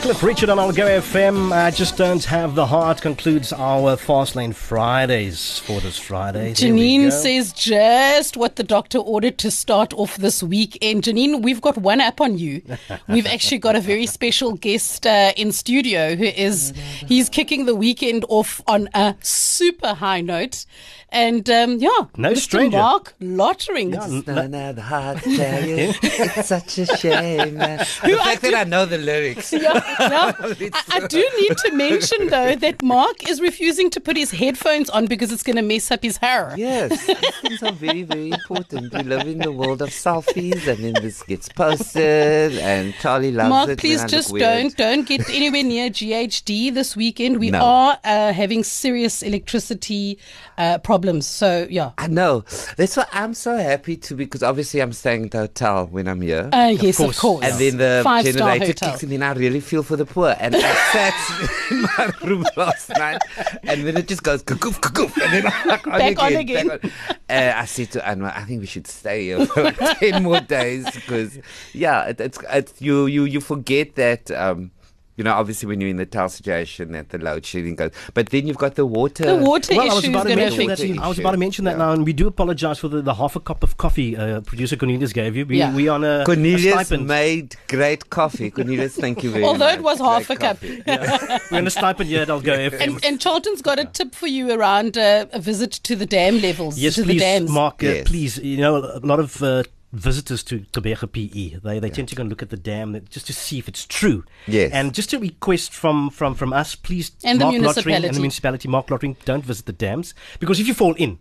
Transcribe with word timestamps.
Cliff 0.00 0.22
Richard 0.22 0.48
on 0.48 0.56
Algoa 0.58 1.00
FM. 1.00 1.52
I 1.52 1.70
just 1.70 1.96
don't 1.98 2.24
have 2.24 2.54
the 2.54 2.64
heart 2.66 3.02
concludes 3.02 3.52
our 3.52 3.96
Fast 3.96 4.36
Lane 4.36 4.52
Fridays 4.54 5.58
for 5.58 5.80
this 5.80 5.98
Friday. 5.98 6.52
Janine 6.54 7.10
says 7.12 7.52
just 7.52 8.36
what 8.36 8.56
the 8.56 8.62
doctor 8.62 8.98
ordered 8.98 9.36
to 9.38 9.50
start 9.50 9.92
off 9.92 10.16
this 10.16 10.42
weekend. 10.42 11.02
Janine, 11.02 11.42
we've 11.42 11.60
got 11.60 11.76
one 11.76 12.00
up 12.00 12.20
on 12.22 12.38
you. 12.38 12.62
We've 13.08 13.26
actually 13.26 13.58
got 13.58 13.74
a 13.76 13.80
very 13.80 14.06
special 14.06 14.52
guest 14.54 15.06
uh, 15.06 15.32
in 15.36 15.50
studio 15.52 16.14
who 16.14 16.24
is 16.24 16.72
he's 17.06 17.28
kicking 17.28 17.66
the 17.66 17.74
weekend 17.74 18.24
off 18.28 18.62
on 18.66 18.88
a 18.94 19.14
super 19.20 19.94
high 19.94 20.20
note, 20.20 20.64
and 21.10 21.48
um, 21.50 21.78
yeah, 21.78 21.88
No 22.16 22.32
Mr. 22.32 22.36
stranger. 22.38 22.76
Marc 22.78 23.14
Lottering. 23.20 23.90
Don't 23.90 24.26
have 24.52 24.76
the 24.76 24.82
heart 24.82 25.18
tell 25.22 25.64
you. 25.64 25.92
It's 26.02 26.48
such 26.48 26.78
a 26.78 26.86
shame. 26.96 27.56
man. 27.56 27.78
The 27.78 28.16
fact 28.22 28.42
that 28.42 28.54
I 28.54 28.64
know 28.64 28.86
the 28.86 28.98
lyrics. 28.98 29.52
Yeah, 29.58 29.80
yeah. 30.00 30.32
I, 30.40 30.82
I 30.92 31.06
do 31.06 31.28
need 31.40 31.56
to 31.58 31.72
mention 31.72 32.28
though 32.28 32.54
that 32.64 32.82
Mark 32.82 33.28
is 33.28 33.40
refusing 33.40 33.90
to 33.90 34.00
put 34.00 34.16
his 34.16 34.30
headphones 34.30 34.90
on 34.90 35.06
because 35.06 35.32
it's 35.32 35.42
going 35.42 35.56
to 35.56 35.62
mess 35.62 35.90
up 35.90 36.02
his 36.02 36.16
hair. 36.18 36.54
Yes, 36.56 37.06
these 37.06 37.36
things 37.40 37.62
are 37.62 37.72
very, 37.72 38.02
very 38.02 38.30
important. 38.30 38.92
We 38.92 39.02
live 39.02 39.26
in 39.26 39.38
the 39.38 39.52
world 39.52 39.82
of 39.82 39.90
selfies, 39.90 40.66
and 40.66 40.78
then 40.84 40.94
this 41.02 41.22
gets 41.22 41.48
posted, 41.48 42.58
and 42.58 42.94
Charlie 43.00 43.32
loves 43.32 43.48
Mark, 43.50 43.68
it. 43.70 43.78
please 43.78 44.04
just 44.04 44.34
don't 44.34 44.76
don't 44.76 45.06
get 45.06 45.28
anywhere 45.30 45.62
near 45.62 45.90
GHD 45.90 46.72
this 46.74 46.96
weekend. 46.96 47.38
We 47.38 47.50
No. 47.50 47.60
are 47.60 47.98
uh, 48.04 48.32
having 48.32 48.64
serious 48.64 49.22
electricity 49.22 50.18
uh, 50.56 50.78
problems. 50.78 51.26
So 51.26 51.66
yeah. 51.70 51.92
I 51.98 52.06
know. 52.08 52.44
That's 52.76 52.96
why 52.96 53.06
I'm 53.12 53.34
so 53.34 53.56
happy 53.56 53.96
to 53.96 54.14
because 54.14 54.42
obviously 54.42 54.80
I'm 54.80 54.92
staying 54.92 55.24
at 55.26 55.30
the 55.32 55.38
hotel 55.38 55.86
when 55.86 56.08
I'm 56.08 56.20
here. 56.20 56.48
Uh, 56.52 56.74
yes, 56.80 57.00
of 57.00 57.16
course. 57.16 57.44
and 57.44 57.58
then 57.58 57.76
the 57.78 58.00
Five-star 58.04 58.32
generator 58.32 58.66
hotel. 58.66 58.90
kicks 58.92 59.02
in, 59.02 59.12
and 59.12 59.24
I 59.24 59.32
really 59.32 59.60
feel 59.60 59.77
for 59.82 59.96
the 59.96 60.04
poor. 60.06 60.34
And 60.38 60.54
I 60.56 60.60
sat 60.92 61.14
in 61.70 61.82
my 61.82 62.12
room 62.28 62.44
last 62.56 62.90
night, 62.90 63.22
and 63.62 63.86
then 63.86 63.96
it 63.96 64.08
just 64.08 64.22
goes 64.22 64.42
cuckoof, 64.42 64.80
cuckoof, 64.80 65.22
and 65.22 65.32
then 65.32 65.52
I'm 65.52 65.68
like, 65.68 65.86
on 65.86 65.98
Back 65.98 66.18
on 66.22 66.36
again. 66.36 66.38
again. 66.40 66.68
back 66.68 66.84
on. 66.84 67.16
Uh, 67.30 67.52
I 67.56 67.64
said 67.66 67.90
to 67.92 68.00
Anwar, 68.00 68.34
I 68.34 68.44
think 68.44 68.60
we 68.60 68.66
should 68.66 68.86
stay 68.86 69.24
here 69.24 69.46
for 69.46 69.70
10 70.00 70.22
more 70.22 70.40
days 70.40 70.90
because, 70.90 71.38
yeah, 71.72 72.04
it, 72.04 72.20
it's, 72.20 72.38
it's 72.50 72.80
you, 72.80 73.06
you, 73.06 73.24
you 73.24 73.40
forget 73.40 73.94
that. 73.96 74.30
Um, 74.30 74.70
you 75.18 75.24
know, 75.24 75.34
obviously, 75.34 75.66
when 75.66 75.80
you're 75.82 75.90
in 75.90 75.96
the 75.96 76.06
tower 76.06 76.28
situation, 76.30 76.92
that 76.92 77.10
the 77.10 77.18
load 77.18 77.44
shedding 77.44 77.74
goes. 77.74 77.90
But 78.14 78.30
then 78.30 78.46
you've 78.46 78.56
got 78.56 78.76
the 78.76 78.86
water. 78.86 79.24
The 79.26 79.36
water 79.36 79.74
Well, 79.76 79.90
I 79.90 79.94
was 79.94 80.04
issue 80.04 80.10
is 80.12 80.14
about 80.16 80.26
to 80.28 80.36
mention 80.36 80.66
that. 80.68 80.78
you. 80.78 81.00
I 81.02 81.08
was 81.08 81.18
about 81.18 81.32
to 81.32 81.36
mention 81.38 81.64
that 81.66 81.72
Yeah. 81.72 81.76
now, 81.84 81.92
and 81.92 82.06
we 82.06 82.12
do 82.14 82.26
apologize 82.28 82.78
for 82.78 82.88
the, 82.88 83.02
the 83.02 83.14
half 83.14 83.36
a 83.36 83.40
cup 83.40 83.62
of 83.62 83.76
coffee 83.76 84.16
uh, 84.16 84.40
producer 84.42 84.76
Cornelius 84.76 85.12
gave 85.12 85.36
you. 85.36 85.44
We 85.44 85.58
Yeah. 85.58 85.74
we 85.74 85.88
on 85.88 86.04
a, 86.04 86.20
a 86.20 86.24
Cornelius 86.24 86.86
stipend. 86.86 87.06
made 87.08 87.56
great 87.68 88.08
coffee. 88.10 88.50
Cornelius, 88.50 88.96
thank 88.96 89.22
you 89.24 89.30
very 89.30 89.44
Although 89.44 89.58
much. 89.58 89.78
Although 89.78 89.80
it 89.80 89.82
was 89.82 89.98
half 89.98 90.26
Great 90.28 90.38
a 90.38 90.40
cup. 90.40 90.60
coffee. 90.60 90.82
We're 91.50 91.58
on 91.58 91.66
a 91.66 91.70
stipend 91.70 92.08
here 92.08 92.22
at 92.22 92.28
Algoa 92.28 92.70
FM. 92.70 92.80
And, 92.80 93.04
and 93.04 93.20
Charlton's 93.20 93.60
got 93.60 93.78
a 93.78 93.84
tip 93.84 94.14
for 94.14 94.28
you 94.28 94.52
around 94.52 94.96
uh, 94.96 95.26
a 95.32 95.40
visit 95.40 95.72
to 95.72 95.96
the 95.96 96.06
dam 96.06 96.40
levels. 96.40 96.78
Yes, 96.78 96.94
to 96.94 97.02
please, 97.02 97.14
the 97.14 97.18
dams. 97.18 97.50
Mark. 97.50 97.82
Uh, 97.82 97.86
Yes. 97.88 98.08
Please, 98.08 98.38
you 98.38 98.58
know, 98.58 98.76
a 98.76 99.00
lot 99.00 99.18
of 99.18 99.42
uh, 99.42 99.62
visitors 99.92 100.42
to 100.44 100.60
Tobega 100.72 101.10
PE, 101.10 101.60
they 101.64 101.78
they 101.78 101.90
tend 101.90 102.08
to 102.08 102.14
go 102.16 102.20
and 102.20 102.30
look 102.30 102.42
at 102.42 102.50
the 102.50 102.56
dam 102.56 102.92
that- 102.92 103.08
just 103.10 103.26
to 103.26 103.32
see 103.32 103.58
if 103.58 103.68
it's 103.68 103.86
true. 103.86 104.24
Yes. 104.46 104.70
And 104.72 104.92
just 104.94 105.12
a 105.14 105.18
request 105.18 105.72
from 105.72 106.10
from 106.10 106.34
from 106.34 106.52
us, 106.52 106.74
please, 106.74 107.12
And 107.24 107.40
the 107.40 107.46
Marc 107.46 107.54
Lottering 107.62 107.94
and 107.96 108.02
municipality. 108.02 108.14
the 108.14 108.20
municipality, 108.20 108.68
Marc 108.68 108.90
Lottering, 108.90 109.16
don't 109.24 109.44
visit 109.44 109.66
the 109.66 109.72
dams 109.72 110.14
because 110.40 110.60
if 110.60 110.66
you 110.68 110.74
fall 110.74 110.94
in, 110.94 111.18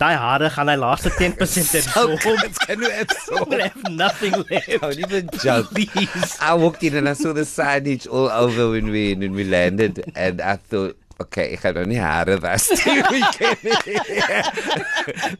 daai 0.00 0.12
hare 0.18 0.50
gaan 0.50 0.68
hy 0.72 0.76
laaste 0.82 1.10
10% 1.16 1.96
Oh, 1.96 2.12
absorb. 2.12 2.38
it's 2.44 2.58
going 2.66 2.80
to 2.80 3.00
absorb. 3.00 3.48
We'll 3.48 3.60
have 3.68 3.90
nothing 3.90 4.32
left. 4.50 4.68
Don't 4.80 4.98
even 4.98 5.28
joke. 5.42 5.70
Please. 5.70 6.36
I 6.40 6.54
walked 6.54 6.82
in 6.84 6.94
and 6.96 7.08
I 7.08 7.14
saw 7.14 7.32
the 7.32 7.42
signage 7.42 8.06
all 8.06 8.28
over 8.28 8.70
when 8.70 8.90
we 8.90 9.14
when 9.14 9.32
we 9.32 9.44
landed, 9.44 10.12
and 10.14 10.40
I 10.40 10.56
thought, 10.56 10.96
okay, 11.20 11.52
ek 11.54 11.60
gaan 11.64 11.74
nou 11.78 11.84
nie 11.90 11.98
hare 12.00 12.38
was 12.42 12.68
die 12.80 13.02
weekend. 13.12 13.60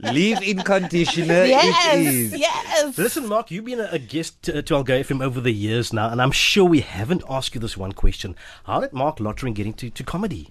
Leave-in 0.01 0.63
conditioner 0.63 1.45
Yes, 1.47 1.95
is. 1.95 2.39
yes. 2.39 2.99
Listen, 2.99 3.27
Mark, 3.27 3.51
you've 3.51 3.65
been 3.65 3.81
a, 3.81 3.89
a 3.93 3.99
guest 3.99 4.43
to, 4.43 4.63
to 4.63 4.75
Algoa 4.75 5.01
FM 5.05 5.23
over 5.25 5.41
the 5.41 5.53
years 5.53 5.93
now, 5.93 6.09
and 6.11 6.21
I'm 6.23 6.33
sure 6.33 6.65
we 6.65 6.81
haven't 6.81 7.23
asked 7.29 7.55
you 7.55 7.61
this 7.61 7.77
one 7.77 7.93
question. 7.93 8.37
How 8.65 8.81
did 8.81 8.93
Marc 8.93 9.21
Lottering 9.21 9.55
get 9.55 9.67
into 9.67 9.91
to 9.91 10.05
comedy? 10.05 10.49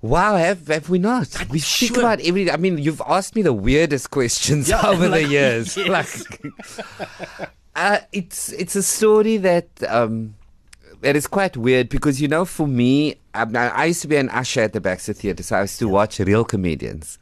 Wow, 0.00 0.36
have 0.36 0.66
have 0.66 0.88
we 0.90 0.98
not? 0.98 1.28
We 1.48 1.60
speak 1.60 1.94
sure. 1.94 2.00
about 2.00 2.20
every. 2.20 2.50
I 2.50 2.56
mean, 2.56 2.78
you've 2.78 3.02
asked 3.06 3.36
me 3.36 3.42
the 3.42 3.52
weirdest 3.52 4.10
questions 4.10 4.68
Yeah, 4.68 4.82
over 4.88 5.08
like- 5.08 5.22
the 5.26 5.28
years. 5.30 5.76
yes. 5.76 5.88
Like, 5.88 6.42
uh, 7.76 7.98
it's 8.12 8.50
it's 8.52 8.74
a 8.74 8.82
story 8.82 9.36
that 9.38 9.68
um 9.88 10.34
that 11.02 11.14
is 11.16 11.26
quite 11.26 11.56
weird 11.56 11.88
because 11.88 12.20
you 12.20 12.28
know, 12.28 12.44
for 12.44 12.66
me, 12.66 13.16
I, 13.34 13.42
I 13.44 13.84
used 13.86 14.02
to 14.02 14.08
be 14.08 14.16
an 14.16 14.28
usher 14.30 14.62
at 14.62 14.72
the 14.72 14.80
Baxter 14.80 15.12
Theatre, 15.12 15.42
so 15.42 15.56
I 15.56 15.60
used 15.62 15.78
to 15.80 15.88
watch 15.88 16.18
real 16.18 16.44
comedians, 16.44 17.18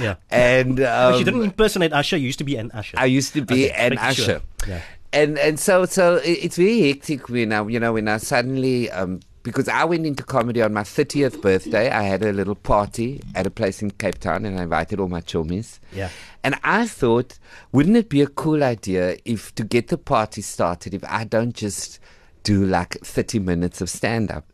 Yeah. 0.00 0.14
and 0.30 0.80
um, 0.80 1.12
but 1.12 1.18
you 1.18 1.24
didn't 1.24 1.42
impersonate 1.42 1.92
Usher, 1.92 2.16
you 2.16 2.26
used 2.26 2.38
to 2.38 2.44
be 2.44 2.56
an 2.56 2.70
Usher. 2.72 2.96
I 2.98 3.04
used 3.06 3.32
to 3.34 3.42
be 3.42 3.66
Okay, 3.70 3.86
an 3.86 3.98
usher. 3.98 4.22
sure. 4.22 4.40
Yeah. 4.66 4.80
And 5.12 5.38
and 5.38 5.60
so 5.60 5.84
so 5.84 6.20
it's 6.24 6.56
very 6.56 6.80
hectic 6.88 7.28
when 7.28 7.52
I 7.52 7.64
you 7.68 7.78
know 7.78 7.92
when 7.92 8.08
I 8.08 8.16
suddenly 8.16 8.90
um 8.90 9.20
because 9.44 9.68
I 9.68 9.84
went 9.84 10.06
into 10.06 10.22
comedy 10.22 10.62
on 10.62 10.72
my 10.72 10.82
30th 10.84 11.42
birthday. 11.42 11.90
I 11.90 12.02
had 12.02 12.22
a 12.24 12.32
little 12.32 12.54
party 12.54 13.20
at 13.34 13.46
a 13.46 13.50
place 13.50 13.82
in 13.82 13.90
Cape 13.90 14.18
Town 14.18 14.46
and 14.46 14.58
I 14.58 14.62
invited 14.62 14.98
all 14.98 15.08
my 15.08 15.20
chummies. 15.20 15.78
Yeah. 15.92 16.08
And 16.42 16.54
I 16.64 16.86
thought, 16.86 17.38
wouldn't 17.70 17.94
it 17.96 18.08
be 18.08 18.22
a 18.22 18.26
cool 18.26 18.64
idea 18.64 19.18
if 19.26 19.54
to 19.56 19.62
get 19.62 19.88
the 19.88 19.98
party 19.98 20.40
started, 20.40 20.94
if 20.94 21.04
I 21.04 21.24
don't 21.24 21.54
just 21.54 22.00
do 22.44 22.64
like 22.64 22.98
30 23.02 23.40
minutes 23.40 23.80
of 23.80 23.90
stand 23.90 24.30
up? 24.30 24.46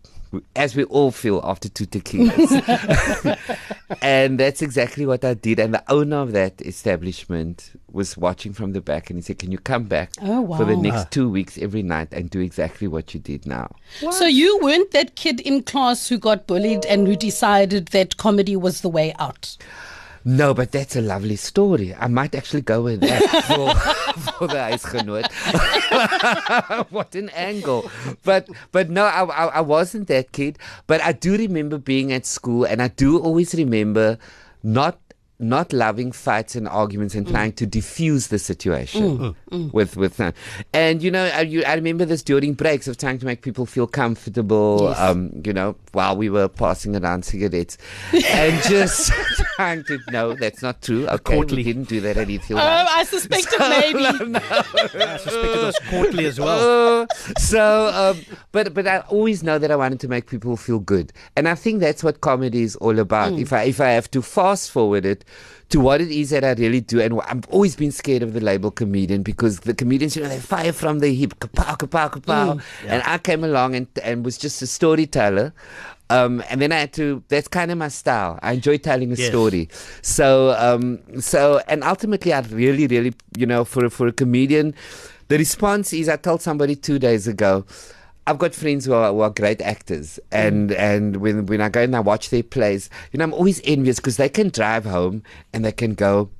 As 0.54 0.76
we 0.76 0.84
all 0.84 1.10
feel 1.10 1.40
after 1.42 1.68
two 1.68 1.86
tequilas. 1.86 3.36
and 4.02 4.38
that's 4.38 4.62
exactly 4.62 5.04
what 5.04 5.24
I 5.24 5.34
did. 5.34 5.58
And 5.58 5.74
the 5.74 5.82
owner 5.92 6.18
of 6.18 6.30
that 6.32 6.62
establishment 6.62 7.72
was 7.90 8.16
watching 8.16 8.52
from 8.52 8.72
the 8.72 8.80
back 8.80 9.10
and 9.10 9.18
he 9.18 9.22
said, 9.22 9.40
Can 9.40 9.50
you 9.50 9.58
come 9.58 9.84
back 9.84 10.12
Oh, 10.22 10.56
for 10.56 10.64
the 10.64 10.76
next 10.76 11.10
two 11.10 11.28
weeks 11.28 11.58
every 11.58 11.82
night 11.82 12.12
and 12.12 12.30
do 12.30 12.38
exactly 12.38 12.86
what 12.86 13.12
you 13.12 13.18
did 13.18 13.44
now? 13.44 13.74
So 14.12 14.26
you 14.26 14.56
weren't 14.62 14.92
that 14.92 15.16
kid 15.16 15.40
in 15.40 15.64
class 15.64 16.08
who 16.08 16.16
got 16.16 16.46
bullied 16.46 16.84
and 16.86 17.08
who 17.08 17.16
decided 17.16 17.88
that 17.88 18.16
comedy 18.16 18.54
was 18.54 18.82
the 18.82 18.88
way 18.88 19.12
out. 19.18 19.56
No, 20.24 20.52
but 20.52 20.72
that's 20.72 20.96
a 20.96 21.00
lovely 21.00 21.36
story. 21.36 21.94
I 21.94 22.06
might 22.08 22.34
actually 22.34 22.60
go 22.60 22.82
with 22.82 23.00
that 23.00 23.22
for, 23.48 23.72
for 24.32 24.46
the 24.48 24.56
huisgenoot. 24.56 25.30
what 26.90 27.14
an 27.14 27.30
angle! 27.30 27.90
But 28.22 28.48
but 28.70 28.90
no, 28.90 29.04
I, 29.04 29.24
I 29.24 29.46
I 29.46 29.60
wasn't 29.60 30.08
that 30.08 30.32
kid. 30.32 30.58
But 30.86 31.00
I 31.00 31.12
do 31.12 31.36
remember 31.36 31.78
being 31.78 32.12
at 32.12 32.26
school, 32.26 32.64
and 32.64 32.82
I 32.82 32.88
do 32.88 33.18
always 33.18 33.54
remember 33.54 34.18
not 34.62 34.98
not 35.40 35.72
loving 35.72 36.12
fights 36.12 36.54
and 36.54 36.68
arguments 36.68 37.14
and 37.14 37.26
trying 37.26 37.52
to 37.52 37.66
diffuse 37.66 38.28
the 38.28 38.38
situation 38.38 39.34
with 39.72 39.96
with 39.96 40.18
them. 40.18 40.34
And 40.72 41.02
you 41.02 41.10
know, 41.10 41.24
I, 41.24 41.40
you, 41.40 41.64
I 41.64 41.74
remember 41.74 42.04
this 42.04 42.22
during 42.22 42.54
breaks 42.54 42.86
of 42.86 42.98
trying 42.98 43.18
to 43.18 43.26
make 43.26 43.42
people 43.42 43.66
feel 43.66 43.86
comfortable. 43.86 44.80
Yes. 44.82 44.98
Um, 45.00 45.42
you 45.44 45.52
know, 45.52 45.76
while 45.92 46.16
we 46.16 46.28
were 46.28 46.48
passing 46.48 46.94
around 46.94 47.24
cigarettes, 47.24 47.78
and 48.12 48.62
just 48.64 49.12
trying 49.56 49.82
to 49.84 49.98
no, 50.10 50.34
that's 50.34 50.62
not 50.62 50.82
true. 50.82 51.06
Okay, 51.08 51.36
courtly. 51.36 51.56
we 51.58 51.62
didn't 51.62 51.88
do 51.88 52.00
that 52.02 52.16
at 52.16 52.28
Ethiel. 52.28 52.60
Oh, 52.60 52.86
I 52.88 53.04
suspected 53.04 53.58
maybe. 53.60 54.02
No, 54.30 54.40
I 54.40 55.16
suspect 55.16 55.56
it 55.56 55.64
was 55.64 55.78
courtly 55.88 56.26
as 56.26 56.38
well. 56.38 57.02
Uh, 57.02 57.06
so, 57.38 57.86
um, 57.94 58.36
but 58.52 58.74
but 58.74 58.86
I 58.86 58.98
always 59.08 59.42
know 59.42 59.58
that 59.58 59.70
I 59.70 59.76
wanted 59.76 60.00
to 60.00 60.08
make 60.08 60.28
people 60.28 60.56
feel 60.56 60.80
good, 60.80 61.12
and 61.34 61.48
I 61.48 61.54
think 61.54 61.80
that's 61.80 62.04
what 62.04 62.20
comedy 62.20 62.62
is 62.62 62.76
all 62.76 62.98
about. 62.98 63.32
If 63.32 63.52
I 63.54 63.62
if 63.62 63.80
I 63.80 63.90
have 63.90 64.10
to 64.10 64.20
fast 64.20 64.70
forward 64.70 65.06
it 65.06 65.24
to 65.70 65.78
what 65.78 66.00
it 66.00 66.10
is 66.10 66.30
that 66.30 66.42
I 66.44 66.52
really 66.54 66.80
do, 66.80 67.00
and 67.00 67.20
I've 67.22 67.46
always 67.48 67.76
been 67.76 67.92
scared 67.92 68.22
of 68.24 68.32
the 68.32 68.40
label 68.40 68.70
comedian 68.72 69.22
because 69.22 69.60
the 69.60 69.72
comedians, 69.74 70.16
you 70.16 70.22
know, 70.22 70.28
they 70.28 70.40
fire 70.40 70.72
from 70.72 70.98
the 70.98 71.14
hip, 71.14 71.38
kapow, 71.38 71.78
kapow, 71.78 72.10
kapow, 72.10 72.60
and 72.88 73.02
I 73.06 73.18
came 73.18 73.44
along 73.44 73.76
and 73.76 73.86
and 74.02 74.24
was 74.24 74.36
just 74.36 74.60
a 74.62 74.66
storyteller. 74.66 75.52
Um, 76.10 76.42
and 76.50 76.60
then 76.60 76.72
I 76.72 76.80
had 76.80 76.92
to. 76.94 77.22
That's 77.28 77.46
kind 77.46 77.70
of 77.70 77.78
my 77.78 77.86
style. 77.86 78.40
I 78.42 78.54
enjoy 78.54 78.78
telling 78.78 79.12
a 79.12 79.14
Yes. 79.14 79.28
story. 79.28 79.68
So, 80.02 80.50
um, 80.58 80.98
so, 81.20 81.60
and 81.68 81.84
ultimately, 81.84 82.32
I 82.32 82.40
really, 82.40 82.88
really, 82.88 83.14
you 83.38 83.46
know, 83.46 83.64
for 83.64 83.88
for 83.90 84.08
a 84.08 84.12
comedian, 84.12 84.74
the 85.28 85.38
response 85.38 85.92
is 85.92 86.08
I 86.08 86.16
told 86.16 86.42
somebody 86.42 86.74
two 86.74 86.98
days 86.98 87.28
ago. 87.28 87.64
I've 88.30 88.38
got 88.38 88.54
friends 88.54 88.84
who 88.86 88.92
are, 88.94 89.10
who 89.12 89.20
are 89.20 89.30
great 89.30 89.60
actors, 89.60 90.18
and 90.30 90.70
and 90.72 91.16
when 91.16 91.46
when 91.46 91.60
I 91.60 91.68
go 91.68 91.82
and 91.82 91.94
I 91.96 92.00
watch 92.00 92.30
their 92.30 92.42
plays, 92.42 92.88
you 93.12 93.18
know, 93.18 93.24
I'm 93.24 93.34
always 93.34 93.60
envious 93.64 93.96
because 93.96 94.16
they 94.16 94.28
can 94.28 94.48
drive 94.50 94.84
home 94.84 95.22
and 95.52 95.64
they 95.64 95.72
can 95.72 95.94
go. 95.94 96.30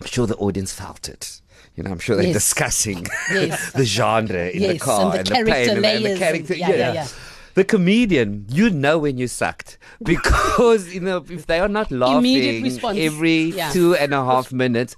I'm 0.00 0.06
sure 0.06 0.26
the 0.26 0.36
audience 0.36 0.72
felt 0.72 1.08
it. 1.08 1.40
You 1.76 1.82
know, 1.82 1.90
I'm 1.90 1.98
sure 1.98 2.14
they're 2.16 2.26
Yes. 2.26 2.34
discussing 2.34 3.06
Yes. 3.32 3.72
the 3.80 3.84
genre 3.84 4.48
in 4.48 4.62
the 4.62 4.78
car 4.78 5.16
and 5.16 5.26
the 5.26 5.34
plane 5.34 5.70
and, 5.70 5.84
the- 5.84 5.88
and 5.88 6.04
the 6.04 6.10
and- 6.10 6.18
character. 6.18 6.54
yeah, 6.54 6.70
yeah, 6.70 6.92
yeah. 6.92 7.08
The 7.54 7.64
comedian, 7.64 8.46
you 8.48 8.68
know 8.70 8.98
when 8.98 9.16
you 9.16 9.28
sucked 9.28 9.78
because 10.02 10.92
you 10.94 11.00
know 11.00 11.24
if 11.28 11.46
they 11.46 11.58
are 11.60 11.68
not 11.68 11.90
laughing 11.90 12.66
every 13.08 13.40
Yeah. 13.54 13.70
two 13.70 13.94
and 13.94 14.12
a 14.12 14.24
half 14.24 14.52
minutes. 14.52 14.94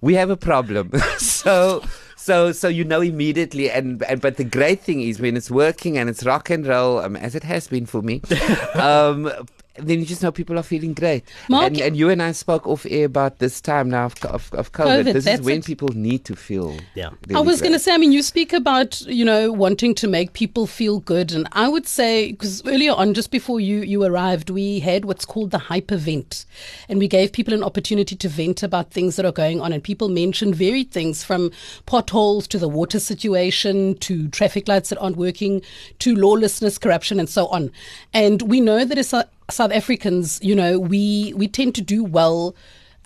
we 0.00 0.14
have 0.14 0.28
a 0.30 0.36
problem. 0.36 0.90
so. 1.18 1.82
So, 2.24 2.52
so 2.52 2.68
you 2.68 2.84
know 2.84 3.02
immediately, 3.02 3.70
and, 3.70 4.02
and 4.04 4.18
but 4.18 4.38
the 4.38 4.44
great 4.44 4.80
thing 4.80 5.02
is 5.02 5.20
when 5.20 5.36
it's 5.36 5.50
working 5.50 5.98
and 5.98 6.08
it's 6.08 6.24
rock 6.24 6.48
and 6.48 6.66
roll, 6.66 6.98
um, 7.00 7.16
as 7.16 7.34
it 7.34 7.44
has 7.44 7.68
been 7.68 7.84
for 7.84 8.00
me, 8.00 8.22
um, 8.76 9.30
then 9.76 9.98
you 9.98 10.06
just 10.06 10.22
know 10.22 10.30
people 10.30 10.58
are 10.58 10.62
feeling 10.62 10.94
great. 10.94 11.24
Mark- 11.48 11.66
and, 11.66 11.80
and 11.80 11.96
you 11.96 12.10
and 12.10 12.22
I 12.22 12.32
spoke 12.32 12.66
off 12.66 12.86
air 12.88 13.06
about 13.06 13.38
this 13.38 13.60
time 13.60 13.90
now 13.90 14.06
of, 14.06 14.24
of, 14.24 14.54
of 14.54 14.72
COVID. 14.72 15.04
COVID, 15.04 15.12
this 15.12 15.26
is 15.26 15.40
when 15.40 15.58
it. 15.58 15.64
people 15.64 15.88
need 15.88 16.24
to 16.26 16.36
feel. 16.36 16.76
Yeah. 16.94 17.10
I 17.34 17.40
was 17.40 17.60
going 17.60 17.72
to 17.72 17.78
say, 17.78 17.92
I 17.92 17.98
mean, 17.98 18.12
you 18.12 18.22
speak 18.22 18.52
about, 18.52 19.00
you 19.02 19.24
know, 19.24 19.50
wanting 19.50 19.94
to 19.96 20.08
make 20.08 20.32
people 20.32 20.66
feel 20.66 21.00
good. 21.00 21.32
And 21.32 21.48
I 21.52 21.68
would 21.68 21.88
say, 21.88 22.32
because 22.32 22.64
earlier 22.66 22.92
on, 22.92 23.14
just 23.14 23.30
before 23.30 23.58
you, 23.58 23.80
you 23.80 24.04
arrived, 24.04 24.50
we 24.50 24.80
had 24.80 25.04
what's 25.06 25.24
called 25.24 25.50
the 25.50 25.58
hyper 25.58 25.96
vent. 25.96 26.46
And 26.88 26.98
we 26.98 27.08
gave 27.08 27.32
people 27.32 27.54
an 27.54 27.64
opportunity 27.64 28.14
to 28.14 28.28
vent 28.28 28.62
about 28.62 28.90
things 28.90 29.16
that 29.16 29.26
are 29.26 29.32
going 29.32 29.60
on. 29.60 29.72
And 29.72 29.82
people 29.82 30.08
mentioned 30.08 30.54
varied 30.54 30.92
things 30.92 31.24
from 31.24 31.50
potholes 31.86 32.46
to 32.48 32.58
the 32.58 32.68
water 32.68 33.00
situation 33.00 33.96
to 33.98 34.28
traffic 34.28 34.68
lights 34.68 34.90
that 34.90 34.98
aren't 34.98 35.16
working 35.16 35.62
to 36.00 36.14
lawlessness, 36.14 36.78
corruption, 36.78 37.18
and 37.18 37.28
so 37.28 37.46
on. 37.48 37.72
And 38.12 38.42
we 38.42 38.60
know 38.60 38.84
that 38.84 38.98
as 38.98 39.08
Sou- 39.08 39.22
South 39.50 39.72
Africans, 39.72 40.40
you 40.42 40.54
know, 40.54 40.78
we, 40.78 41.32
we 41.36 41.48
tend 41.48 41.74
to 41.74 41.82
do 41.82 42.02
well 42.02 42.56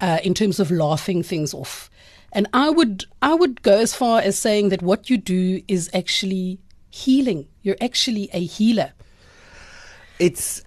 uh, 0.01 0.19
in 0.23 0.35
terms 0.35 0.61
of 0.61 0.71
laughing 0.71 1.23
things 1.23 1.53
off. 1.53 1.91
And 2.33 2.47
I 2.53 2.69
would 2.69 3.07
I 3.23 3.35
would 3.35 3.63
go 3.63 3.79
as 3.79 3.95
far 3.95 4.21
as 4.21 4.39
saying 4.39 4.69
that 4.69 4.83
what 4.83 5.09
you 5.09 5.17
do 5.17 5.63
is 5.67 5.89
actually 5.95 6.59
healing. 6.91 7.49
You're 7.63 7.79
actually 7.81 8.29
a 8.35 8.45
healer. 8.45 8.93
it's 10.19 10.63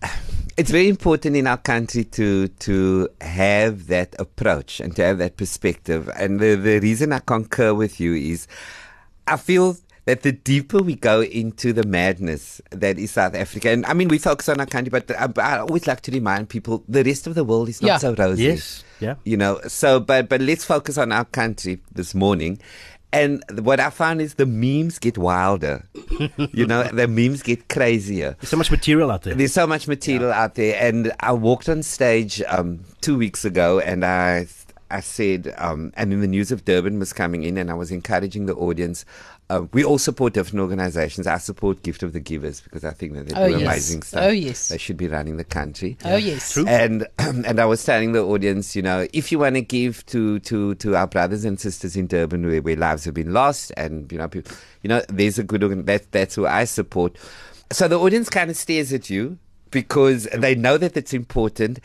it's 0.58 0.72
very 0.72 0.90
important 0.90 1.36
in 1.36 1.48
our 1.48 1.58
country 1.58 2.04
to 2.04 2.48
to 2.48 3.10
have 3.22 3.88
that 3.88 4.16
approach 4.20 4.80
and 4.80 4.96
to 4.96 5.04
have 5.04 5.18
that 5.20 5.38
perspective. 5.38 6.10
And 6.16 6.40
the, 6.40 6.56
the 6.56 6.80
reason 6.80 7.14
I 7.14 7.20
concur 7.20 7.74
with 7.74 8.00
you 8.00 8.14
is 8.14 8.48
I 9.28 9.38
feel 9.38 9.78
that 10.12 10.24
the 10.24 10.34
deeper 10.34 10.80
we 10.80 10.96
go 10.96 11.22
into 11.24 11.72
the 11.72 11.86
madness 11.86 12.60
that 12.72 13.00
is 13.00 13.12
South 13.12 13.34
Africa, 13.34 13.70
and 13.70 13.86
I 13.86 13.94
mean 13.94 14.10
we 14.10 14.18
focus 14.18 14.50
on 14.50 14.60
our 14.60 14.66
country, 14.66 14.90
but 14.90 15.10
I, 15.12 15.30
I 15.42 15.60
always 15.60 15.88
like 15.88 16.02
to 16.02 16.12
remind 16.12 16.50
people 16.50 16.84
the 16.90 17.02
rest 17.04 17.28
of 17.28 17.36
the 17.36 17.46
world 17.46 17.70
is 17.70 17.82
not 17.82 17.88
Yeah. 17.88 17.98
so 17.98 18.14
rosy. 18.16 18.44
Yes. 18.44 18.84
Yeah. 19.00 19.16
You 19.24 19.38
know, 19.38 19.60
so 19.68 20.00
but 20.02 20.28
but 20.28 20.42
let's 20.42 20.66
focus 20.66 20.98
on 20.98 21.12
our 21.14 21.24
country 21.26 21.80
this 21.94 22.14
morning. 22.14 22.60
And 23.14 23.44
what 23.62 23.80
I 23.80 23.90
found 23.90 24.22
is 24.22 24.36
the 24.36 24.46
memes 24.46 25.00
get 25.00 25.18
wilder. 25.18 25.88
you 26.54 26.66
know, 26.66 26.84
the 26.84 27.08
memes 27.08 27.42
get 27.44 27.68
crazier. 27.70 28.36
There's 28.40 28.50
so 28.50 28.58
much 28.58 28.72
material 28.72 29.12
out 29.12 29.24
there. 29.24 29.34
There's 29.36 29.54
so 29.54 29.68
much 29.68 29.88
material 29.88 30.32
out 30.32 30.56
there, 30.56 30.76
and 30.82 31.12
I 31.20 31.32
walked 31.34 31.68
on 31.70 31.84
stage 31.84 32.42
um, 32.48 32.80
two 33.02 33.18
weeks 33.18 33.44
ago, 33.46 33.80
and 33.80 34.04
I 34.06 34.48
I 34.90 35.00
said, 35.00 35.54
um, 35.58 35.92
and 35.96 36.12
then 36.12 36.20
the 36.22 36.28
news 36.28 36.52
of 36.52 36.64
Durban 36.66 37.00
was 37.00 37.14
coming 37.14 37.44
in, 37.44 37.58
and 37.58 37.70
I 37.72 37.76
was 37.76 37.92
encouraging 37.92 38.46
the 38.46 38.56
audience. 38.56 39.06
Uh, 39.52 39.66
we 39.74 39.84
all 39.84 39.98
support 39.98 40.32
different 40.32 40.62
organizations. 40.62 41.28
I 41.28 41.38
support 41.38 41.84
Gift 41.84 42.04
of 42.04 42.14
the 42.14 42.22
Givers 42.22 42.62
because 42.62 42.86
I 42.86 42.92
think 42.92 43.16
that 43.16 43.28
they 43.28 43.36
Oh, 43.36 43.48
do 43.50 43.60
yes. 43.60 43.62
amazing 43.64 44.02
stuff. 44.04 44.24
Oh, 44.24 44.30
yes. 44.30 44.70
They 44.70 44.78
should 44.78 44.96
be 44.96 45.10
running 45.10 45.36
the 45.36 45.44
country. 45.44 45.98
Oh 46.06 46.16
yes. 46.16 46.54
True. 46.54 46.66
And 46.68 47.06
and 47.20 47.60
I 47.60 47.66
was 47.66 47.84
telling 47.84 48.14
the 48.14 48.24
audience, 48.24 48.78
you 48.78 48.82
know, 48.82 49.08
if 49.12 49.30
you 49.30 49.40
want 49.40 49.56
to 49.56 49.62
give 49.62 50.06
to 50.06 50.40
to 50.40 50.76
to 50.76 50.96
our 50.96 51.06
brothers 51.06 51.44
and 51.44 51.60
sisters 51.60 51.98
in 51.98 52.08
Durban 52.08 52.48
where, 52.48 52.62
where 52.62 52.78
lives 52.78 53.04
have 53.04 53.14
been 53.14 53.34
lost, 53.34 53.74
and 53.76 54.10
you 54.10 54.18
know, 54.18 54.30
people, 54.30 54.56
you 54.84 54.88
know, 54.88 55.02
there's 55.10 55.38
a 55.38 55.44
good 55.44 55.64
organ. 55.64 55.84
That 55.84 56.10
that's 56.14 56.36
who 56.36 56.46
I 56.48 56.64
support. 56.64 57.18
So 57.74 57.90
the 57.90 58.00
audience 58.00 58.30
kind 58.30 58.50
of 58.50 58.56
stares 58.56 58.94
at 58.94 59.10
you 59.10 59.38
because 59.70 60.30
they 60.34 60.56
know 60.56 60.78
that 60.78 60.96
it's 60.96 61.14
important. 61.14 61.80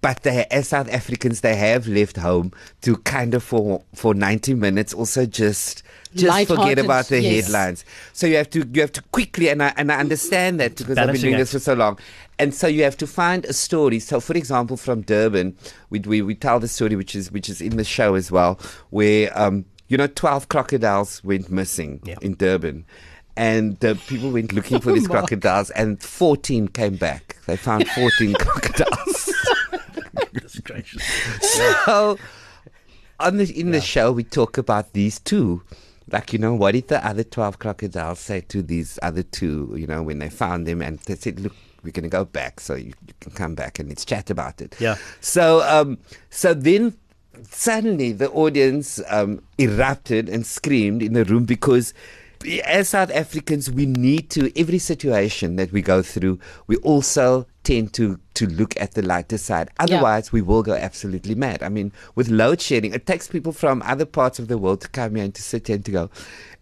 But 0.00 0.22
they, 0.24 0.44
as 0.50 0.68
South 0.68 0.92
Africans, 0.92 1.42
they 1.42 1.54
have 1.54 1.86
left 1.86 2.16
home 2.16 2.50
to 2.82 2.96
kind 2.98 3.34
of 3.34 3.44
for 3.44 3.84
for 3.94 4.14
ninety 4.14 4.52
minutes 4.52 4.92
also 4.92 5.26
just 5.26 5.83
just 6.14 6.48
forget 6.48 6.78
about 6.78 7.06
the 7.06 7.20
yes. 7.20 7.46
headlines. 7.46 7.84
So 8.12 8.26
you 8.26 8.36
have 8.36 8.50
to 8.50 8.66
you 8.72 8.80
have 8.80 8.92
to 8.92 9.02
quickly 9.12 9.48
and 9.48 9.62
I 9.62 9.72
and 9.76 9.90
I 9.92 9.98
understand 9.98 10.60
that 10.60 10.76
because 10.76 10.96
I've 10.98 11.12
been 11.12 11.20
doing 11.20 11.34
act. 11.34 11.40
this 11.42 11.52
for 11.52 11.58
so 11.58 11.74
long. 11.74 11.98
And 12.38 12.52
so 12.54 12.66
you 12.66 12.82
have 12.82 12.96
to 12.98 13.06
find 13.06 13.44
a 13.44 13.52
story. 13.52 14.00
So, 14.00 14.18
for 14.20 14.36
example, 14.36 14.76
from 14.76 15.02
Durban, 15.02 15.56
we 15.90 16.00
we, 16.00 16.22
we 16.22 16.34
tell 16.34 16.58
the 16.60 16.68
story 16.68 16.96
which 16.96 17.14
is 17.14 17.30
which 17.30 17.48
is 17.48 17.60
in 17.60 17.76
the 17.76 17.84
show 17.84 18.14
as 18.14 18.30
well, 18.30 18.58
where 18.90 19.30
um 19.38 19.64
you 19.88 19.96
know 19.96 20.06
twelve 20.06 20.48
crocodiles 20.48 21.22
went 21.24 21.50
missing 21.50 22.00
Yeah. 22.04 22.16
in 22.22 22.34
Durban. 22.34 22.84
And 23.36 23.78
the 23.80 23.96
people 24.06 24.30
went 24.30 24.52
looking 24.52 24.80
for 24.80 24.92
these 24.92 25.08
Mark. 25.08 25.26
crocodiles, 25.26 25.70
and 25.70 26.00
14 26.00 26.68
came 26.68 26.94
back. 26.94 27.36
They 27.46 27.56
found 27.56 27.88
14 27.96 28.34
crocodiles. 28.34 29.34
That's 30.32 30.60
gracious. 30.60 31.02
So, 31.40 32.16
on 33.18 33.36
the 33.38 33.60
in 33.60 33.72
the 33.72 33.80
show, 33.80 34.12
we 34.12 34.22
talk 34.24 34.56
about 34.58 34.92
these 34.92 35.18
two. 35.20 35.62
Like, 36.10 36.32
you 36.32 36.38
know, 36.38 36.54
what 36.54 36.72
did 36.72 36.88
the 36.88 37.04
other 37.06 37.24
12 37.24 37.58
crocodiles 37.58 38.20
say 38.20 38.42
to 38.42 38.62
these 38.62 38.98
other 39.02 39.22
two, 39.22 39.74
you 39.76 39.86
know, 39.86 40.02
when 40.02 40.18
they 40.18 40.28
found 40.28 40.66
them 40.66 40.82
and 40.82 40.98
they 41.00 41.16
said, 41.16 41.40
look, 41.40 41.54
we're 41.82 41.92
going 41.92 42.04
to 42.04 42.08
go 42.08 42.24
back 42.24 42.60
so 42.60 42.74
you, 42.74 42.92
you 43.06 43.14
can 43.20 43.32
come 43.32 43.54
back 43.54 43.78
and 43.78 43.88
let's 43.88 44.04
chat 44.04 44.30
about 44.30 44.60
it. 44.60 44.74
Yeah. 44.78 44.96
So, 45.20 45.62
um, 45.62 45.98
so 46.30 46.54
then 46.54 46.96
suddenly 47.50 48.12
the 48.12 48.30
audience 48.30 49.00
um, 49.08 49.42
erupted 49.58 50.28
and 50.28 50.46
screamed 50.46 51.02
in 51.02 51.12
the 51.12 51.24
room 51.24 51.44
because 51.44 51.94
as 52.64 52.90
South 52.90 53.10
Africans, 53.10 53.70
we 53.70 53.86
need 53.86 54.30
to, 54.30 54.52
every 54.58 54.78
situation 54.78 55.56
that 55.56 55.72
we 55.72 55.82
go 55.82 56.02
through, 56.02 56.38
we 56.66 56.76
also 56.78 57.46
tend 57.64 57.92
to, 57.94 58.20
to 58.34 58.46
look 58.46 58.78
at 58.80 58.92
the 58.92 59.02
lighter 59.02 59.38
side. 59.38 59.70
Otherwise, 59.80 60.32
we 60.32 60.42
will 60.42 60.62
go 60.62 60.74
absolutely 60.74 61.34
mad. 61.34 61.62
I 61.62 61.68
mean, 61.68 61.92
with 62.14 62.28
load 62.28 62.60
shedding, 62.60 62.94
it 62.94 63.06
takes 63.06 63.26
people 63.26 63.52
from 63.52 63.82
other 63.82 64.04
parts 64.04 64.38
of 64.38 64.48
the 64.48 64.58
world 64.58 64.82
to 64.82 64.88
come 64.88 65.16
here 65.16 65.24
and 65.24 65.34
to 65.34 65.42
sit 65.42 65.66
here 65.66 65.76
and 65.76 65.84
to 65.84 65.90
go, 65.90 66.10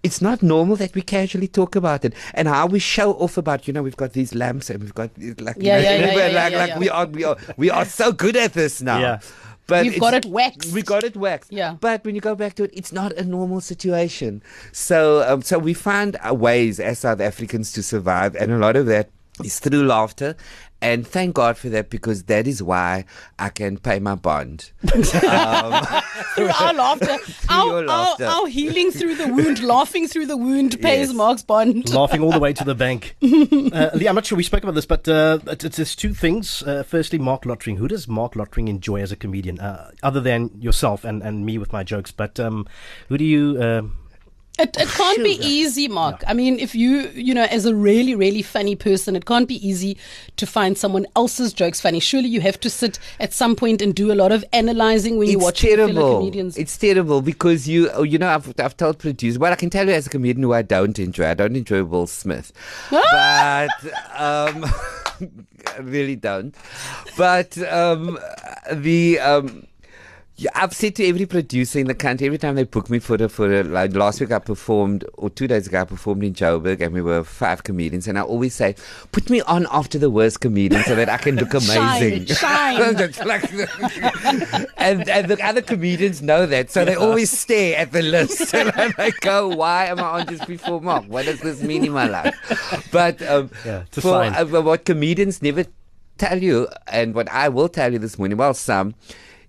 it's 0.03 0.21
not 0.23 0.43
normal 0.43 0.77
that 0.77 0.95
we 0.95 1.03
casually 1.03 1.49
talk 1.49 1.77
about 1.77 2.05
it 2.05 2.15
and 2.35 2.49
how 2.49 2.67
we 2.67 2.79
show 2.79 3.13
off 3.15 3.37
about, 3.37 3.67
you 3.67 3.73
know, 3.73 3.83
we've 3.83 3.97
got 3.97 4.13
these 4.15 4.35
lamps 4.35 4.71
and 4.71 4.81
we've 4.81 4.95
got 4.95 5.11
like, 5.19 5.19
you 5.19 5.35
know, 5.35 5.55
yeah, 5.57 5.79
yeah, 5.79 6.15
we're 6.15 6.29
yeah, 6.29 6.43
like, 6.43 6.53
yeah, 6.53 6.59
like 6.59 6.69
yeah. 6.71 6.79
we 6.79 6.89
are, 6.89 7.07
we 7.07 7.25
are, 7.25 7.37
we 7.57 7.71
are 7.71 7.85
so 7.85 8.13
good 8.13 8.37
at 8.37 8.53
this 8.53 8.81
now. 8.81 8.99
Yeah. 8.99 9.21
But 9.69 9.85
We've 9.85 10.01
got 10.01 10.15
it 10.15 10.27
waxed. 10.27 10.73
We 10.73 10.83
got 10.83 11.05
it 11.05 11.17
waxed. 11.17 11.53
Yeah. 11.53 11.77
But 11.81 12.05
when 12.05 12.17
you 12.17 12.21
go 12.21 12.35
back 12.35 12.55
to 12.55 12.65
it, 12.65 12.71
it's 12.75 12.93
not 12.93 13.13
a 13.13 13.25
normal 13.25 13.61
situation. 13.61 14.43
So, 14.73 15.23
um, 15.23 15.43
so 15.43 15.59
we 15.59 15.73
find 15.73 16.19
ways 16.31 16.81
as 16.81 16.99
South 16.99 17.21
Africans 17.21 17.73
to 17.73 17.83
survive, 17.83 18.35
and 18.35 18.51
a 18.51 18.59
lot 18.59 18.75
of 18.75 18.87
that 18.87 19.11
is 19.45 19.59
through 19.59 19.85
laughter. 19.85 20.37
And 20.83 21.07
thank 21.07 21.37
God 21.37 21.57
for 21.57 21.69
that 21.69 21.91
because 21.91 22.25
that 22.25 22.49
is 22.49 22.61
why 22.61 23.05
I 23.39 23.51
can 23.51 23.79
pay 23.79 24.01
my 24.01 24.17
bond. 24.17 24.73
through 24.85 26.49
our 26.49 26.75
laughter, 26.75 27.19
our, 27.49 27.75
our, 27.75 27.83
laughter. 27.85 28.25
our 28.25 28.47
healing 28.49 28.91
through 28.91 29.15
the 29.15 29.29
wound, 29.29 29.63
laughing 29.63 30.09
through 30.09 30.27
the 30.27 30.37
wound 30.37 30.73
pays 30.81 31.09
Yes. 31.09 31.13
Mark's 31.17 31.43
bond. 31.45 31.89
Laughing 31.95 32.21
all 32.21 32.33
the 32.33 32.41
way 32.41 32.53
to 32.53 32.65
the 32.65 32.75
bank. 32.75 33.15
uh, 33.23 33.91
Lee, 33.95 34.09
I'm 34.09 34.17
not 34.17 34.27
sure 34.27 34.37
we 34.37 34.43
spoke 34.43 34.65
about 34.65 34.75
this, 34.75 34.87
but 34.87 35.07
uh, 35.07 35.39
it's, 35.47 35.65
it's, 35.65 35.79
it's 35.79 35.95
two 35.95 36.15
things. 36.15 36.65
Uh, 36.65 36.83
firstly, 36.83 37.19
Marc 37.21 37.47
Lottering. 37.47 37.77
Who 37.77 37.87
does 37.87 38.09
Marc 38.09 38.35
Lottering 38.35 38.67
enjoy 38.67 39.03
as 39.03 39.13
a 39.13 39.17
comedian, 39.17 39.61
uh, 39.61 39.93
other 40.03 40.21
than 40.21 40.51
yourself 40.61 41.05
and, 41.05 41.23
and 41.23 41.47
me 41.47 41.59
with 41.59 41.73
my 41.73 41.85
jokes? 41.85 42.11
But 42.11 42.41
um, 42.41 42.67
who 43.09 43.19
do 43.19 43.25
you? 43.25 43.93
It, 44.59 44.77
it 44.79 44.89
can't 44.89 45.23
be 45.25 45.39
easy, 45.43 45.89
Mark. 45.89 46.23
I 46.27 46.35
mean, 46.35 46.59
if 46.59 46.75
you, 46.75 47.09
you 47.15 47.33
know, 47.33 47.45
as 47.45 47.65
a 47.65 47.75
really, 47.75 48.15
really 48.15 48.43
funny 48.43 48.77
person, 48.77 49.17
it 49.17 49.25
can't 49.25 49.49
be 49.49 49.67
easy 49.67 49.97
to 50.37 50.47
find 50.47 50.77
someone 50.77 51.07
else's 51.17 51.55
jokes 51.55 51.81
funny. 51.81 52.01
Surely 52.01 52.29
you 52.29 52.43
have 52.43 52.61
to 52.61 52.69
sit 52.69 52.99
at 53.19 53.33
some 53.33 53.57
point 53.57 53.81
and 53.81 53.95
do 53.95 54.13
a 54.13 54.15
lot 54.15 54.31
of 54.31 54.45
analyzing 54.53 55.17
when 55.17 55.29
you 55.29 55.37
it's 55.37 55.45
watch 55.45 55.61
terrible. 55.63 56.19
comedians. 56.19 56.59
It's 56.59 56.77
terrible 56.77 57.23
because 57.23 57.67
you, 57.67 57.89
oh, 57.91 58.03
you 58.03 58.19
know, 58.19 58.29
I've, 58.29 58.53
I've 58.61 58.77
told 58.77 58.99
producers. 58.99 59.39
Well, 59.39 59.53
I 59.53 59.57
can 59.57 59.71
tell 59.71 59.87
you 59.87 59.95
as 59.95 60.07
a 60.07 60.11
comedian 60.11 60.43
who 60.43 60.53
I 60.53 60.63
don't 60.63 60.99
enjoy. 60.99 61.29
I 61.29 61.35
don't 61.35 61.57
enjoy 61.57 61.85
Will 61.85 62.07
Smith, 62.07 62.53
but 62.91 63.71
um, 64.15 64.67
I 65.67 65.79
really 65.81 66.17
don't. 66.17 66.55
But 67.17 67.57
um, 67.69 68.19
the 68.71 69.19
um, 69.19 69.67
yeah, 70.37 70.51
I've 70.55 70.73
said 70.73 70.97
to 70.97 71.07
every 71.07 71.27
producer 71.27 71.79
in 71.79 71.87
the 71.89 71.95
country 71.95 72.27
every 72.27 72.39
time 72.39 72.55
they 72.55 72.65
book 72.65 72.89
me 72.89 72.99
for 72.99 73.17
a 73.17 73.29
for 73.29 73.53
a 73.53 73.63
like 73.63 73.95
last 73.95 74.19
week 74.19 74.33
I 74.33 74.39
performed 74.39 75.05
or 75.15 75.29
two 75.29 75.47
days 75.47 75.67
ago 75.67 75.83
I 75.83 75.85
performed 75.85 76.25
in 76.25 76.33
Joburg 76.33 76.81
and 76.81 76.93
we 76.95 77.03
were 77.03 77.23
five 77.23 77.65
comedians 77.65 78.09
and 78.09 78.19
I 78.19 78.23
always 78.23 78.55
say 78.55 78.75
put 79.13 79.29
me 79.29 79.43
on 79.43 79.67
after 79.71 79.99
the 79.99 80.09
worst 80.09 80.41
comedian 80.41 80.83
so 80.85 80.95
that 80.97 81.11
I 81.11 81.19
can 81.19 81.37
look 81.37 81.53
amazing. 81.63 82.25
Shine, 82.25 82.27
shine. 83.13 83.27
Like 83.27 83.43
the- 83.51 84.69
and 84.79 85.09
and 85.09 85.29
the 85.29 85.39
other 85.45 85.61
comedians 85.63 86.23
know 86.23 86.47
that, 86.47 86.71
so 86.71 86.85
they 86.87 86.95
always 86.95 87.31
stare 87.31 87.77
at 87.79 87.93
the 87.93 88.03
list 88.03 88.55
and 88.55 88.73
they 88.97 89.11
go, 89.21 89.49
"Why 89.49 89.87
am 89.87 89.99
I 90.01 90.21
on 90.21 90.27
just 90.29 90.47
before 90.49 90.81
Mark? 90.81 91.05
What 91.09 91.27
does 91.27 91.41
this 91.41 91.63
mean 91.63 91.85
in 91.85 91.93
my 91.93 92.09
life?" 92.09 92.89
But 92.91 93.21
um, 93.23 93.51
Yeah, 93.67 93.85
for 93.93 94.23
uh, 94.25 94.45
what 94.45 94.87
comedians 94.87 95.43
never 95.43 95.67
tell 96.19 96.43
you, 96.43 96.69
and 96.89 97.15
what 97.15 97.29
I 97.31 97.49
will 97.51 97.69
tell 97.69 97.93
you 97.93 97.99
this 97.99 98.19
morning, 98.19 98.39
well, 98.39 98.55
some. 98.55 98.95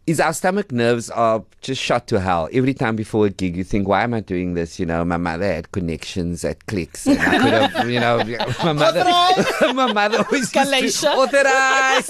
Is 0.06 0.20
our 0.20 0.34
stomach 0.34 0.74
nerves 0.74 1.10
are 1.10 1.46
just 1.62 1.82
shot 1.82 2.08
to 2.08 2.20
hell. 2.20 2.50
Every 2.52 2.74
time 2.74 2.98
before 2.98 3.26
a 3.28 3.30
gig, 3.30 3.56
you 3.56 3.64
think, 3.64 3.88
why 3.88 4.04
am 4.04 4.14
I 4.14 4.20
doing 4.20 4.54
this? 4.54 4.78
You 4.78 4.86
know, 4.86 5.06
my 5.06 5.16
mother 5.16 5.46
had 5.46 5.72
connections 5.72 6.44
at 6.44 6.66
Clicks. 6.66 7.08
And 7.08 7.18
I 7.22 7.40
could 7.40 7.54
have, 7.54 7.90
you 7.90 8.02
know, 8.02 8.18
my 8.66 8.74
mother, 8.74 9.06
my 9.74 9.94
mother 9.94 10.26
always 10.26 10.54
used 10.54 11.00
to 11.02 11.10
authorize. 11.10 12.10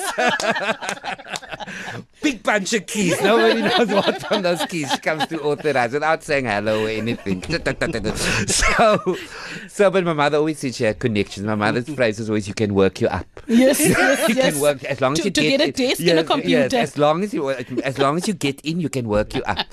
big 2.24 2.42
bunch 2.42 2.74
of 2.74 2.86
keys. 2.88 3.22
Nobody 3.22 3.62
knows 3.62 3.88
what's 3.90 4.24
on 4.26 4.42
those 4.42 4.66
keys. 4.66 4.90
She 4.92 4.98
comes 5.00 5.28
to 5.28 5.40
authorize 5.42 5.92
without 5.92 6.24
saying 6.24 6.46
hello 6.46 6.86
or 6.86 6.90
anything. 6.90 7.44
so, 8.48 9.18
so, 9.68 9.92
but 9.92 10.04
my 10.04 10.14
mother 10.14 10.38
always 10.38 10.60
said 10.60 10.74
she 10.74 10.86
had 10.86 10.98
connections. 10.98 11.46
My 11.46 11.56
mother's 11.56 11.86
mm. 11.86 11.96
phrase 11.96 12.18
was 12.20 12.30
always, 12.30 12.48
"You 12.48 12.54
can 12.54 12.74
work 12.74 13.02
you 13.02 13.08
up." 13.08 13.28
Yes, 13.48 13.80
yes, 13.80 14.30
you 14.30 14.36
yes. 14.36 14.54
can 14.54 14.62
work 14.62 14.84
as 14.86 15.02
long 15.02 15.14
as 15.14 15.20
you 15.20 15.26
to 15.26 15.42
get, 15.42 15.58
get 15.58 15.70
a 15.70 15.72
desk 15.72 16.02
and 16.02 16.20
a 16.20 16.24
computer. 16.24 16.70
Yes, 16.72 16.74
as 16.74 16.98
long 16.98 17.24
as 17.24 17.34
you 17.34 17.50
as 17.50 17.98
long 18.00 18.18
as 18.18 18.28
you 18.28 18.34
get 18.34 18.62
in, 18.62 18.80
you 18.80 18.90
can 18.90 19.08
work 19.08 19.36
you 19.36 19.44
up. 19.44 19.72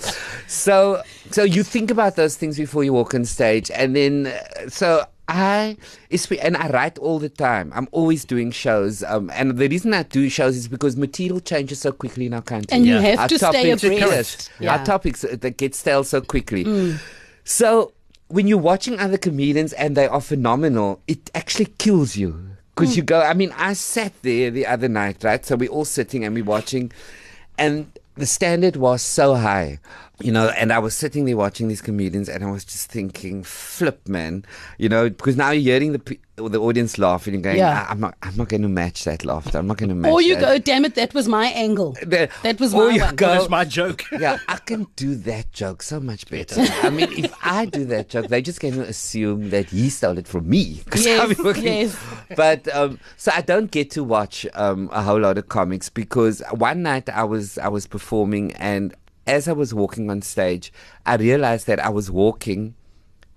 So 0.49 1.03
so 1.31 1.45
you 1.45 1.63
think 1.63 1.91
about 1.91 2.17
those 2.17 2.37
things 2.37 2.57
before 2.59 2.85
you 2.85 2.93
walk 2.93 3.15
on 3.15 3.25
stage, 3.25 3.71
and 3.71 3.97
then 3.97 4.33
so. 4.69 5.07
I 5.31 5.77
espe- 6.11 6.41
and 6.43 6.57
I 6.57 6.69
write 6.71 6.99
all 6.99 7.19
the 7.19 7.29
time. 7.29 7.71
I'm 7.75 7.89
always 7.93 8.25
doing 8.25 8.51
shows, 8.51 9.03
um, 9.05 9.31
and 9.33 9.57
the 9.57 9.69
reason 9.69 9.95
I 9.95 10.03
do 10.03 10.29
shows 10.29 10.57
is 10.57 10.67
because 10.69 10.97
material 10.97 11.41
changes 11.41 11.79
so 11.81 11.93
quickly 11.93 12.27
in 12.27 12.35
our 12.35 12.43
country. 12.43 12.69
And 12.75 12.85
you 12.85 12.95
Yeah. 12.95 13.01
have 13.03 13.19
Our 13.21 13.29
to 13.29 13.39
stay 13.39 13.71
topics- 13.71 13.83
abreast. 13.85 14.51
Yeah. 14.59 14.73
Our 14.77 14.85
topics 14.85 15.25
uh, 15.25 15.37
that 15.41 15.57
get 15.57 15.75
stale 15.75 16.05
so 16.05 16.21
quickly. 16.21 16.97
So 17.45 17.93
when 18.29 18.47
you're 18.47 18.59
watching 18.59 18.99
other 18.99 19.19
comedians 19.19 19.73
and 19.75 19.97
they 19.97 20.07
are 20.07 20.21
phenomenal, 20.21 21.01
it 21.07 21.31
actually 21.35 21.67
kills 21.79 22.17
you 22.17 22.39
because 22.75 22.97
you 22.97 23.03
go. 23.03 23.21
I 23.21 23.35
mean, 23.35 23.53
I 23.57 23.73
sat 23.75 24.13
there 24.23 24.51
the 24.51 24.67
other 24.67 24.89
night, 24.89 25.23
right? 25.23 25.45
So 25.45 25.57
we're 25.57 25.71
all 25.71 25.85
sitting 25.85 26.25
and 26.25 26.35
we're 26.35 26.45
watching, 26.45 26.93
and 27.59 27.87
the 28.17 28.27
standard 28.27 28.77
was 28.77 29.03
so 29.03 29.35
high, 29.35 29.79
you 30.21 30.33
know. 30.33 30.49
And 30.51 30.73
I 30.73 30.79
was 30.79 30.95
sitting 30.95 31.25
there 31.25 31.37
watching 31.37 31.69
these 31.69 31.83
comedians, 31.83 32.29
and 32.29 32.45
I 32.45 32.51
was 32.51 32.65
just 32.65 32.91
thinking, 32.91 33.43
"Flip, 33.43 34.07
man," 34.09 34.45
you 34.79 34.89
know, 34.89 35.09
because 35.09 35.37
now 35.37 35.51
you're 35.51 35.75
hearing 35.75 35.93
the 35.93 36.19
the 36.37 36.59
audience 36.59 36.97
laugh, 36.97 37.27
and 37.27 37.35
you're 37.35 37.43
going, 37.43 37.59
Yeah. 37.59 37.85
I- 37.87 37.91
"I'm 37.93 38.01
not, 38.01 38.15
I'm 38.23 38.35
not 38.35 38.49
going 38.49 38.63
to 38.63 38.69
match 38.69 39.05
that 39.05 39.27
laughter. 39.27 39.59
I'm 39.59 39.67
not 39.67 39.77
going 39.77 39.91
to 39.91 39.95
match." 39.95 40.09
That. 40.09 40.15
Or 40.15 40.23
you 40.23 40.37
that. 40.37 40.41
go, 40.41 40.59
damn 40.59 40.85
it, 40.87 40.95
that 40.95 41.13
was 41.13 41.29
my 41.29 41.47
angle. 41.49 41.93
The- 42.03 42.31
That 42.43 42.59
was 42.59 42.73
my 42.75 42.89
you 42.91 43.01
one. 43.03 43.17
go- 43.17 43.27
That's 43.27 43.51
my 43.51 43.65
joke. 43.67 44.05
yeah, 44.19 44.39
I 44.49 44.57
can 44.57 44.87
do 44.97 45.15
that 45.17 45.53
joke 45.53 45.83
so 45.83 46.01
much 46.01 46.29
better. 46.31 46.65
I 46.83 46.89
mean, 46.91 47.13
if 47.13 47.35
I 47.45 47.67
do 47.67 47.85
that 47.87 48.09
joke, 48.09 48.29
they 48.29 48.41
just 48.41 48.61
going 48.61 48.75
to 48.75 48.83
assume 48.85 49.51
that 49.51 49.67
he 49.71 49.91
stole 49.91 50.17
it 50.19 50.27
from 50.29 50.49
me. 50.49 50.81
Yes, 50.95 51.37
yes. 51.59 51.97
But 52.37 52.75
um, 52.75 52.99
so 53.17 53.33
I 53.35 53.41
don't 53.43 53.71
get 53.71 53.91
to 53.93 54.05
watch 54.05 54.47
um, 54.55 54.89
a 54.93 55.03
whole 55.03 55.21
lot 55.21 55.37
of 55.39 55.49
comics 55.49 55.89
because 55.91 56.43
one 56.53 56.83
night 56.83 57.09
I 57.11 57.25
was 57.25 57.59
I 57.59 57.69
was 57.69 57.87
performing 57.87 58.53
and 58.53 58.95
as 59.31 59.49
I 59.49 59.53
was 59.53 59.73
walking 59.73 60.11
on 60.11 60.23
stage, 60.23 60.73
I 61.07 61.15
realized 61.15 61.67
that 61.69 61.79
I 61.79 61.89
was 61.89 62.11
walking 62.11 62.75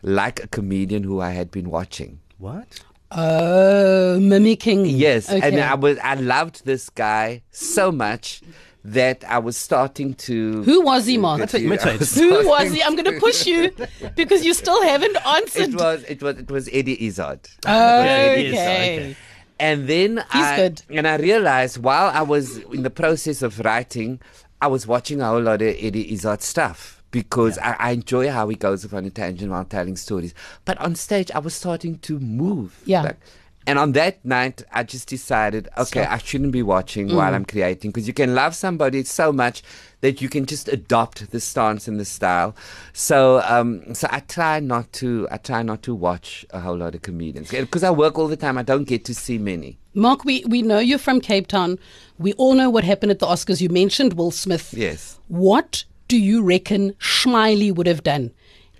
like 0.02 0.44
a 0.44 0.48
comedian 0.48 1.04
who 1.04 1.22
I 1.22 1.30
had 1.30 1.52
been 1.52 1.70
watching. 1.70 2.20
What? 2.38 2.84
Oh, 3.12 4.20
mimicking. 4.20 4.86
Yes, 4.88 5.30
and 5.30 5.60
I 5.60 5.76
was 5.76 5.98
I 6.00 6.16
loved 6.16 6.66
this 6.66 6.90
guy 6.90 7.44
so 7.52 7.92
much 7.92 8.42
that 8.84 9.24
I 9.26 9.38
was 9.38 9.56
starting 9.56 10.16
to. 10.16 10.64
Who 10.64 10.82
was 10.82 11.06
he, 11.06 11.18
Mark? 11.18 11.40
That's 11.40 11.54
what. 11.54 11.82
Who 12.16 12.48
was 12.54 12.74
he? 12.74 12.82
I'm 12.82 12.96
going 12.96 13.14
to 13.14 13.20
push 13.20 13.46
you 13.46 13.72
because 14.16 14.44
you 14.44 14.54
still 14.56 14.82
haven't 14.82 15.16
answered. 15.26 15.70
It 15.70 15.76
was 15.76 16.04
it 16.06 16.24
was 16.24 16.38
it 16.38 16.50
was 16.50 16.70
Eddie 16.74 17.06
Izzard. 17.06 17.48
Yeah, 17.66 18.34
it 18.34 18.46
is, 18.46 18.54
okay. 18.54 18.62
okay. 18.62 19.16
And 19.60 19.88
then 19.88 20.26
I 20.32 20.58
good. 20.58 20.82
and 20.90 21.08
I 21.08 21.18
realized 21.18 21.78
while 21.78 22.10
I 22.14 22.24
was 22.24 22.58
in 22.58 22.82
the 22.82 22.90
process 22.90 23.44
of 23.44 23.60
writing, 23.60 24.20
I 24.64 24.68
was 24.68 24.88
watching 24.88 25.20
a 25.20 25.28
whole 25.28 25.42
lot 25.42 25.62
of 25.62 25.76
Eddie 25.78 26.14
Izzard 26.14 26.42
stuff 26.42 27.04
because 27.12 27.58
I, 27.58 27.74
I 27.74 27.92
enjoy 27.92 28.32
how 28.32 28.48
he 28.48 28.56
goes 28.56 28.86
off 28.86 28.94
on 28.94 29.04
a 29.04 29.10
tangent 29.10 29.52
while 29.52 29.66
telling 29.66 29.98
stories. 29.98 30.34
But 30.64 30.78
on 30.78 30.96
stage, 30.96 31.30
I 31.32 31.40
was 31.40 31.54
starting 31.54 32.00
to 32.00 32.18
move. 32.18 32.82
Yeah. 32.86 33.02
Like- 33.02 33.20
and 33.66 33.80
on 33.80 33.94
that 33.94 34.24
night, 34.26 34.62
I 34.72 34.84
just 34.84 35.08
decided, 35.08 35.70
okay, 35.78 36.04
I 36.06 36.18
shouldn't 36.18 36.52
be 36.52 36.62
watching 36.64 37.10
Mm. 37.10 37.16
while 37.16 37.34
I'm 37.34 37.46
creating 37.46 37.92
because 37.92 38.08
you 38.08 38.14
can 38.14 38.36
love 38.36 38.56
somebody 38.56 39.04
so 39.04 39.32
much 39.32 39.62
that 40.02 40.22
you 40.22 40.30
can 40.30 40.46
just 40.46 40.68
adopt 40.68 41.32
the 41.32 41.40
stance 41.40 41.88
and 41.88 42.00
the 42.00 42.06
style. 42.06 42.56
So, 42.92 43.42
um, 43.46 43.94
so 43.94 44.08
I 44.12 44.20
try 44.22 44.60
not 44.60 44.92
to, 44.94 45.28
I 45.32 45.38
try 45.38 45.64
not 45.64 45.82
to 45.84 45.96
watch 45.96 46.46
a 46.52 46.60
whole 46.60 46.76
lot 46.78 46.94
of 46.96 47.02
comedians 47.04 47.52
because 47.52 47.84
I 47.84 47.92
work 47.92 48.20
all 48.20 48.28
the 48.28 48.36
time. 48.36 48.58
I 48.58 48.64
don't 48.64 48.84
get 48.88 49.06
to 49.06 49.14
see 49.16 49.38
many. 49.38 49.78
Mark, 49.94 50.26
we, 50.26 50.44
we 50.46 50.62
know 50.62 50.80
you're 50.80 50.98
from 51.00 51.22
Cape 51.22 51.48
Town. 51.48 51.80
We 52.18 52.34
all 52.34 52.54
know 52.56 52.70
what 52.70 52.84
happened 52.84 53.12
at 53.12 53.20
the 53.20 53.28
Oscars. 53.28 53.62
You 53.62 53.70
mentioned 53.70 54.14
Will 54.14 54.32
Smith. 54.32 54.74
Yes. 54.74 55.20
What 55.28 55.86
do 56.08 56.18
you 56.18 56.42
reckon 56.44 56.94
Schmiley 56.94 57.74
would 57.74 57.88
have 57.88 58.04
done 58.04 58.32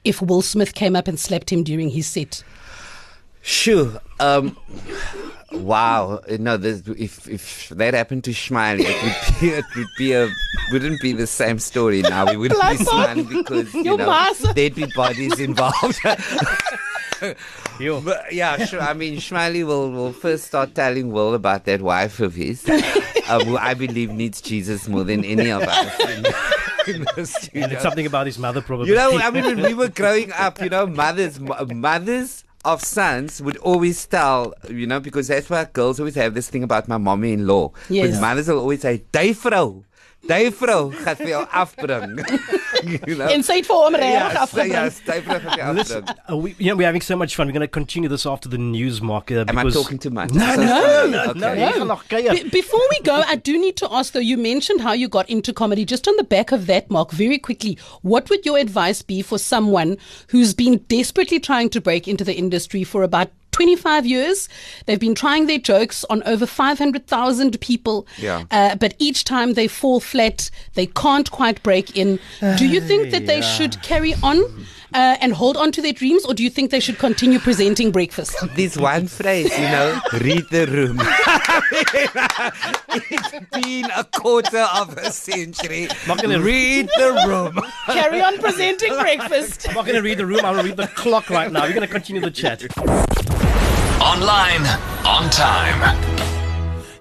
if 0.04 0.22
Will 0.22 0.42
Smith 0.42 0.74
came 0.76 0.96
up 0.96 1.08
and 1.08 1.20
slapped 1.20 1.52
him 1.52 1.64
during 1.64 1.90
his 1.90 2.08
set? 2.08 2.44
Sure. 3.44 4.00
Um, 4.22 4.58
wow. 5.52 6.22
No, 6.40 6.56
this, 6.56 6.82
if 6.88 7.28
if 7.28 7.70
that 7.70 7.94
happened 7.94 8.24
to 8.24 8.32
Schmiley, 8.32 8.86
it 8.88 9.04
would 9.04 9.40
be 9.42 9.50
it 9.58 9.66
would 9.76 9.88
be 9.98 10.14
a 10.14 10.30
wouldn't 10.72 11.02
be 11.02 11.12
the 11.12 11.28
same 11.28 11.60
story 11.60 12.02
now. 12.02 12.26
We 12.26 12.38
wouldn't 12.38 12.60
be 12.62 12.66
Bless 12.78 12.88
smiling 12.88 13.26
because 13.26 13.74
you 13.74 13.84
Your 13.84 13.98
know 13.98 14.08
master. 14.08 14.54
there'd 14.54 14.76
be 14.76 14.86
bodies 14.96 15.42
involved. 15.42 16.00
Yo. 17.80 18.00
But 18.00 18.32
yeah, 18.32 18.64
sure. 18.66 18.80
I 18.80 18.94
mean, 18.94 19.18
Schmiley 19.18 19.66
will, 19.66 19.92
will 19.92 20.14
first 20.14 20.46
start 20.46 20.74
telling 20.74 21.12
Will 21.12 21.34
about 21.34 21.66
that 21.66 21.82
wife 21.82 22.22
of 22.22 22.36
his, 22.36 22.66
uh, 22.70 23.44
who 23.44 23.58
I 23.58 23.74
believe 23.74 24.12
needs 24.12 24.42
Jesus 24.42 24.88
more 24.88 25.04
than 25.04 25.26
any 25.26 25.52
of 25.52 25.64
us. 25.64 26.00
In, 26.00 26.26
in 26.96 27.06
the 27.16 27.26
studio. 27.26 27.64
And 27.64 27.74
it's 27.74 27.82
something 27.82 28.06
about 28.06 28.26
his 28.26 28.38
mother, 28.38 28.62
probably. 28.62 28.90
You 28.90 28.96
know, 28.96 29.18
I 29.18 29.32
mean, 29.32 29.44
when 29.46 29.62
we 29.62 29.74
were 29.74 29.90
growing 29.90 30.32
up, 30.34 30.62
you 30.62 30.70
know, 30.70 30.86
mothers, 30.86 31.40
mothers 31.40 32.44
of 32.66 32.84
sons 32.84 33.42
would 33.42 33.58
always 33.58 34.06
tell, 34.06 34.54
you 34.70 34.88
know, 34.88 35.00
because 35.00 35.28
that's 35.28 35.50
why 35.50 35.66
girls 35.66 36.00
always 36.00 36.16
have 36.16 36.34
this 36.34 36.50
thing 36.50 36.64
about 36.64 36.88
my 36.88 36.98
mommy-in-law. 36.98 37.72
Yes. 37.90 38.08
Because 38.08 38.22
mothers 38.22 38.48
will 38.48 38.60
always 38.60 38.82
say, 38.82 39.04
"Die 39.12 39.34
vrou, 39.34 39.84
die 40.28 40.50
vrou 40.50 40.92
gaat 40.92 41.18
vir 41.18 41.28
jou 41.36 41.46
afbring." 41.52 42.24
you 43.08 43.16
know. 43.16 43.28
En 43.28 43.44
sy 43.44 43.56
het 43.62 43.66
vir 43.70 43.76
hom 43.76 43.96
reg 43.96 44.12
Yes, 44.14 44.38
afgebring. 44.44 44.74
yes, 44.74 45.00
die 45.06 45.22
vrou 45.22 45.74
Listen, 45.74 46.04
uh, 46.30 46.36
we, 46.36 46.54
you 46.58 46.70
know, 46.72 46.76
we're 46.78 46.86
having 46.88 47.02
so 47.02 47.16
much 47.18 47.36
fun. 47.36 47.48
We're 47.48 47.54
going 47.58 47.68
to 47.68 47.72
continue 47.72 48.10
this 48.10 48.26
after 48.26 48.50
the 48.50 48.58
news, 48.58 49.02
Mark. 49.02 49.32
Uh, 49.32 49.46
Am 49.48 49.58
I 49.58 49.70
talking 49.70 49.98
too 50.00 50.10
much? 50.12 50.32
No, 50.34 50.46
I'm 50.46 50.60
no, 50.60 51.08
no, 51.08 51.24
Okay. 51.32 51.40
no. 51.40 51.54
jy 51.54 51.72
gaan 51.78 51.88
nog 51.88 52.04
kuier. 52.08 52.32
Be- 52.34 52.50
before 52.50 52.82
we 52.92 53.00
go, 53.04 53.22
I 53.28 53.36
do 53.36 53.58
need 53.60 53.76
to 53.78 53.90
ask 53.92 54.14
though, 54.14 54.20
you 54.24 54.38
mentioned 54.38 54.82
how 54.82 54.94
you 54.94 55.08
got 55.08 55.30
into 55.30 55.54
comedy. 55.54 55.86
Just 55.86 56.08
on 56.08 56.16
the 56.18 56.24
back 56.24 56.52
of 56.52 56.66
that, 56.68 56.90
Mark, 56.90 57.12
very 57.12 57.38
quickly, 57.40 57.78
what 58.02 58.30
would 58.30 58.46
your 58.46 58.58
advice 58.58 59.02
be 59.02 59.22
for 59.22 59.38
someone 59.38 59.98
who's 60.30 60.54
been 60.54 60.78
desperately 60.88 61.40
trying 61.40 61.70
to 61.70 61.82
break 61.82 62.08
into 62.08 62.24
the 62.24 62.36
industry 62.36 62.84
for 62.84 63.04
about 63.04 63.30
25 63.54 64.06
years? 64.06 64.50
They've 64.86 65.00
been 65.00 65.16
trying 65.16 65.48
their 65.48 65.60
jokes 65.60 66.04
on 66.10 66.22
over 66.24 66.46
500,000 66.46 67.62
people. 67.62 68.06
Yeah. 68.18 68.44
Uh, 68.52 68.76
but 68.76 68.96
each 69.00 69.24
time 69.24 69.54
they 69.54 69.68
fall 69.68 70.00
flat, 70.02 70.50
they 70.74 70.88
can't 70.88 71.32
quite 71.32 71.64
break 71.64 71.96
in. 71.96 72.20
Do 72.58 72.68
you 72.68 72.82
think 72.82 73.12
that 73.12 73.26
they 73.26 73.42
should 73.56 73.82
carry 73.82 74.14
on 74.22 74.44
uh, 74.94 75.18
and 75.22 75.34
hold 75.34 75.58
on 75.58 75.72
to 75.72 75.82
their 75.82 75.94
dreams, 75.94 76.24
or 76.26 76.34
do 76.34 76.44
you 76.44 76.50
think 76.50 76.70
they 76.72 76.80
should 76.80 77.00
continue 77.00 77.40
presenting 77.40 77.92
breakfast? 77.92 78.36
This 78.56 78.78
one 78.78 79.08
phrase, 79.08 79.52
you 79.58 79.66
know, 79.66 80.00
read 80.22 80.46
the 80.52 80.68
room. 80.68 81.00
it's 82.96 83.50
been 83.52 83.86
a 83.96 84.04
quarter 84.04 84.60
of 84.76 84.96
a 84.98 85.12
century. 85.12 85.88
Not 86.08 86.22
gonna- 86.22 86.40
read 86.40 86.90
the 86.98 87.14
room. 87.28 87.60
Carry 87.88 88.22
on 88.22 88.38
presenting 88.38 88.94
breakfast. 88.94 89.68
I'm 89.70 89.76
not 89.76 89.86
going 89.86 89.96
to 89.96 90.02
read 90.02 90.18
the 90.18 90.26
room. 90.26 90.40
I'm 90.44 90.54
going 90.54 90.64
to 90.64 90.70
read 90.70 90.78
the 90.78 90.88
clock 90.88 91.30
right 91.30 91.52
now. 91.52 91.64
We're 91.64 91.74
going 91.74 91.82
to 91.88 91.88
continue 91.88 92.22
the 92.22 92.32
chat. 92.32 92.62
Online, 94.14 94.62
on 95.08 95.28
time. 95.32 95.98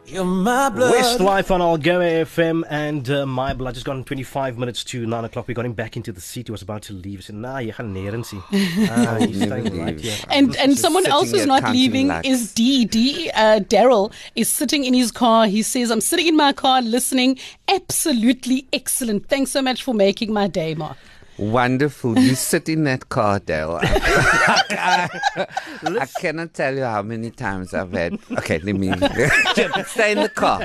You're 0.06 0.24
my 0.24 0.70
West 0.70 1.20
Life 1.20 1.50
on 1.50 1.60
Algoa 1.60 2.22
FM 2.22 2.64
and 2.70 3.08
uh, 3.10 3.26
my 3.26 3.52
blood 3.52 3.74
just 3.74 3.84
gone 3.84 4.02
25 4.02 4.56
minutes 4.56 4.82
to 4.84 5.06
9 5.06 5.24
o'clock. 5.26 5.46
We 5.46 5.52
got 5.52 5.66
him 5.66 5.74
back 5.74 5.98
into 5.98 6.10
the 6.10 6.22
seat. 6.22 6.48
He 6.48 6.52
was 6.52 6.62
about 6.62 6.80
to 6.84 6.94
leave. 6.94 7.18
He 7.18 7.22
said, 7.22 7.34
nah, 7.34 7.58
you 7.58 7.72
gaan 7.74 7.92
neer 7.92 8.24
see. 8.24 8.38
Ah, 8.88 9.18
he's 9.20 9.36
staying 9.36 9.76
right 9.78 9.96
leave. 9.96 10.00
here. 10.00 10.16
and 10.30 10.56
and 10.56 10.78
someone 10.78 11.04
else 11.04 11.30
who's 11.32 11.44
not 11.44 11.70
leaving 11.70 12.08
lakhs. 12.08 12.26
is 12.26 12.54
D. 12.54 12.86
D. 12.86 13.30
Uh, 13.34 13.60
Daryl 13.60 14.10
is 14.34 14.48
sitting 14.48 14.84
in 14.84 14.94
his 14.94 15.12
car. 15.12 15.46
He 15.46 15.60
says, 15.62 15.90
"I'm 15.90 16.00
sitting 16.00 16.28
in 16.28 16.36
my 16.36 16.54
car 16.54 16.80
listening. 16.80 17.38
Absolutely 17.68 18.66
excellent. 18.72 19.28
Thanks 19.28 19.50
so 19.50 19.60
much 19.60 19.82
for 19.82 19.92
making 19.92 20.32
my 20.32 20.48
day, 20.48 20.74
Mark." 20.74 20.96
Wonderful. 21.38 22.18
You 22.18 22.34
sit 22.50 22.68
in 22.68 22.84
that 22.84 23.08
car, 23.08 23.38
Dale. 23.40 23.78
I, 23.82 25.08
I 25.82 26.06
cannot 26.20 26.54
tell 26.54 26.74
you 26.74 26.84
how 26.84 27.02
many 27.02 27.30
times 27.30 27.74
I've 27.74 27.92
had. 27.92 28.18
Okay, 28.30 28.58
let 28.58 28.76
me 28.76 28.88
stay 29.86 30.12
in 30.12 30.20
the 30.20 30.30
car. 30.34 30.64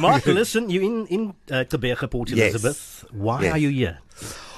Mark, 0.00 0.26
listen, 0.26 0.70
you 0.70 0.80
in, 0.82 1.06
in 1.08 1.34
uh, 1.50 1.64
Port 2.08 2.30
Yes. 2.30 2.50
Elizabeth. 2.54 3.04
Why 3.12 3.42
Yes. 3.42 3.52
are 3.54 3.58
you 3.58 3.68
here? 3.68 3.98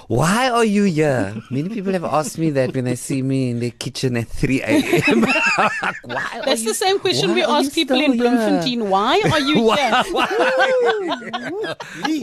Why 0.08 0.48
are 0.48 0.64
you 0.64 0.84
here? 0.84 1.34
Many 1.50 1.68
people 1.68 1.92
have 1.92 2.04
asked 2.04 2.38
me 2.38 2.50
that 2.50 2.72
when 2.75 2.84
they 2.84 2.94
see 2.94 3.22
me 3.22 3.50
in 3.50 3.58
their 3.58 3.72
kitchen 3.72 4.16
at 4.16 4.28
3 4.28 4.62
a.m. 4.62 5.20
Like, 5.26 5.96
why 6.04 6.42
That's 6.44 6.64
the 6.64 6.75
same 6.75 7.00
question 7.00 7.34
we 7.34 7.42
ask 7.42 7.72
people 7.75 8.00
in? 8.00 8.16
Bloemfontein. 8.16 8.88
Why 8.88 9.20
are 9.32 9.40
you 9.40 9.72
here? 9.75 10.02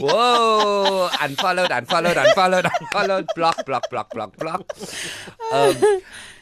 Whoa! 0.00 1.10
Unfollowed, 1.20 1.70
unfollowed, 1.70 2.16
unfollowed, 2.16 2.64
unfollowed. 2.64 3.26
Block, 3.34 3.66
block, 3.66 3.90
block, 3.90 4.10
block, 4.10 4.36
block. 4.38 4.62
Um, 5.52 5.76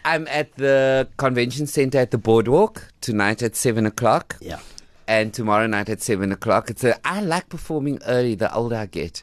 I'm 0.05 0.29
at 0.29 0.55
the 0.55 1.09
convention 1.17 1.67
center 1.67 1.99
at 1.99 2.13
the 2.13 2.19
boardwalk 2.19 2.93
tonight 3.01 3.43
at 3.43 3.57
seven 3.57 3.85
o'clock. 3.87 4.37
Yeah. 4.41 4.61
And 5.09 5.33
tomorrow 5.35 5.67
night 5.67 5.89
at 5.89 6.01
seven 6.03 6.33
o'clock. 6.33 6.71
It's 6.71 6.85
a, 6.85 6.99
I 7.07 7.21
like 7.21 7.49
performing 7.49 7.99
early 8.07 8.35
the 8.35 8.53
older 8.55 8.77
I 8.77 8.87
get, 8.87 9.23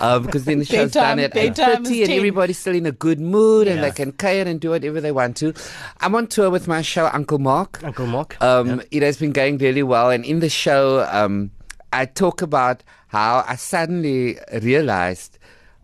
um, 0.00 0.24
because 0.24 0.44
then 0.44 0.58
the 0.60 0.64
show's 0.72 0.92
done 0.92 1.18
at 1.18 1.36
eight 1.36 1.54
bedtime 1.56 1.84
thirty, 1.84 2.00
and 2.02 2.08
10. 2.10 2.16
everybody's 2.18 2.58
still 2.58 2.74
in 2.74 2.86
a 2.86 2.92
good 2.92 3.20
mood, 3.20 3.68
and 3.68 3.82
they 3.82 3.90
can 3.90 4.12
care 4.12 4.46
and 4.46 4.60
do 4.60 4.70
whatever 4.70 5.00
they 5.00 5.12
want 5.12 5.36
to. 5.38 5.52
I'm 6.00 6.14
on 6.14 6.26
tour 6.26 6.50
with 6.50 6.66
my 6.68 6.82
show 6.82 7.08
Uncle 7.12 7.38
Mark. 7.38 7.82
Uncle 7.84 8.06
Mark. 8.06 8.36
Um, 8.42 8.82
It 8.90 9.02
has 9.02 9.16
been 9.18 9.32
going 9.32 9.58
really 9.58 9.82
well, 9.82 10.10
and 10.10 10.24
in 10.24 10.40
the 10.40 10.48
show, 10.50 11.06
um, 11.10 11.50
I 11.92 12.04
talk 12.06 12.42
about 12.42 12.82
how 13.08 13.44
I 13.48 13.56
suddenly 13.56 14.38
realized 14.62 15.38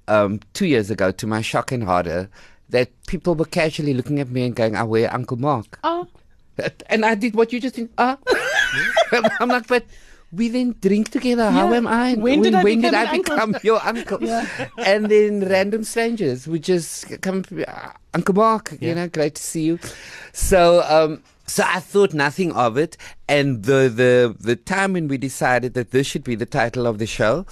um, 0.08 0.40
two 0.52 0.66
years 0.66 0.90
ago, 0.90 1.10
to 1.12 1.26
my 1.26 1.40
shock 1.40 1.72
and 1.72 1.82
horror, 1.84 2.28
that 2.68 2.90
people 3.06 3.34
were 3.34 3.44
casually 3.46 3.94
looking 3.94 4.20
at 4.20 4.28
me 4.30 4.44
and 4.44 4.54
going, 4.54 4.76
"I 4.76 4.82
wear 4.82 5.12
Uncle 5.12 5.36
Mark," 5.38 5.78
Oh. 5.84 6.06
and 6.86 7.04
I 7.04 7.14
did 7.14 7.34
what 7.34 7.52
you 7.52 7.58
just 7.60 7.74
did. 7.76 7.88
Ah, 7.98 8.16
And 8.28 8.38
I'm 9.40 9.49
like, 9.49 9.66
but. 9.66 9.85
We 10.33 10.49
then 10.49 10.75
drink 10.81 11.11
together. 11.11 11.49
How 11.49 11.73
am 11.75 11.87
I? 11.87 12.14
When 12.14 12.43
did 12.43 12.57
I 12.57 12.64
when 12.64 12.81
become 12.81 12.90
did 12.90 13.09
I 13.09 13.16
become 13.16 13.57
your 13.62 13.81
uncle? 13.87 14.19
And 14.78 15.07
then 15.07 15.49
random 15.49 15.85
strangers 15.85 16.49
would 16.49 16.64
just 16.64 17.21
come, 17.21 17.45
uh, 17.69 17.90
Uncle 18.14 18.35
Mark, 18.35 18.76
you 18.81 18.97
know, 18.97 19.07
great 19.07 19.37
to 19.37 19.43
see 19.43 19.62
you. 19.62 19.78
So, 20.33 20.83
um, 20.88 21.23
so 21.47 21.62
I 21.66 21.81
thought 21.81 22.14
nothing 22.14 22.52
of 22.52 22.76
it, 22.76 22.97
and 23.28 23.64
the 23.64 23.93
the 23.95 24.35
the 24.40 24.57
time 24.57 24.95
when 24.95 25.09
we 25.09 25.19
decided 25.19 25.75
that 25.75 25.90
this 25.90 26.07
should 26.07 26.25
be 26.25 26.35
the 26.35 26.47
title 26.47 26.87
of 26.87 26.99
the 26.99 27.07
show, 27.07 27.47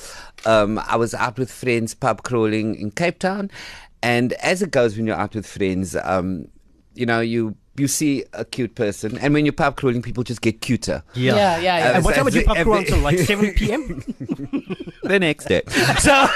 um, 0.46 0.78
I 0.78 0.96
was 0.96 1.14
out 1.14 1.38
with 1.38 1.52
friends 1.52 1.94
pub 1.94 2.22
crawling 2.22 2.74
in 2.74 2.90
Cape 2.90 3.18
Town, 3.18 3.50
and 4.02 4.32
as 4.34 4.62
it 4.62 4.70
goes 4.70 4.96
when 4.96 5.06
you're 5.06 5.16
out 5.16 5.34
with 5.34 5.46
friends, 5.46 5.94
um, 5.96 6.48
you 6.94 7.06
know 7.06 7.20
you. 7.20 7.54
You 7.74 7.88
see 7.88 8.24
a 8.34 8.44
cute 8.44 8.74
person, 8.74 9.16
and 9.16 9.32
when 9.32 9.46
you're 9.46 9.52
pub 9.54 9.76
crawling, 9.76 10.02
people 10.02 10.22
just 10.24 10.42
get 10.42 10.60
cuter. 10.60 11.02
yeah. 11.14 11.34
Yeah, 11.34 11.56
yeah, 11.56 11.78
yeah. 11.78 11.96
And 11.96 12.04
what 12.04 12.14
time 12.14 12.24
would 12.26 12.34
you 12.34 12.44
pop 12.44 12.58
Every- 12.58 12.70
around 12.72 12.84
till 12.86 12.98
like 12.98 13.18
7 13.18 13.54
p.m.? 13.56 14.04
the 15.02 15.18
next 15.18 15.46
day. 15.46 15.62
So, 15.98 16.26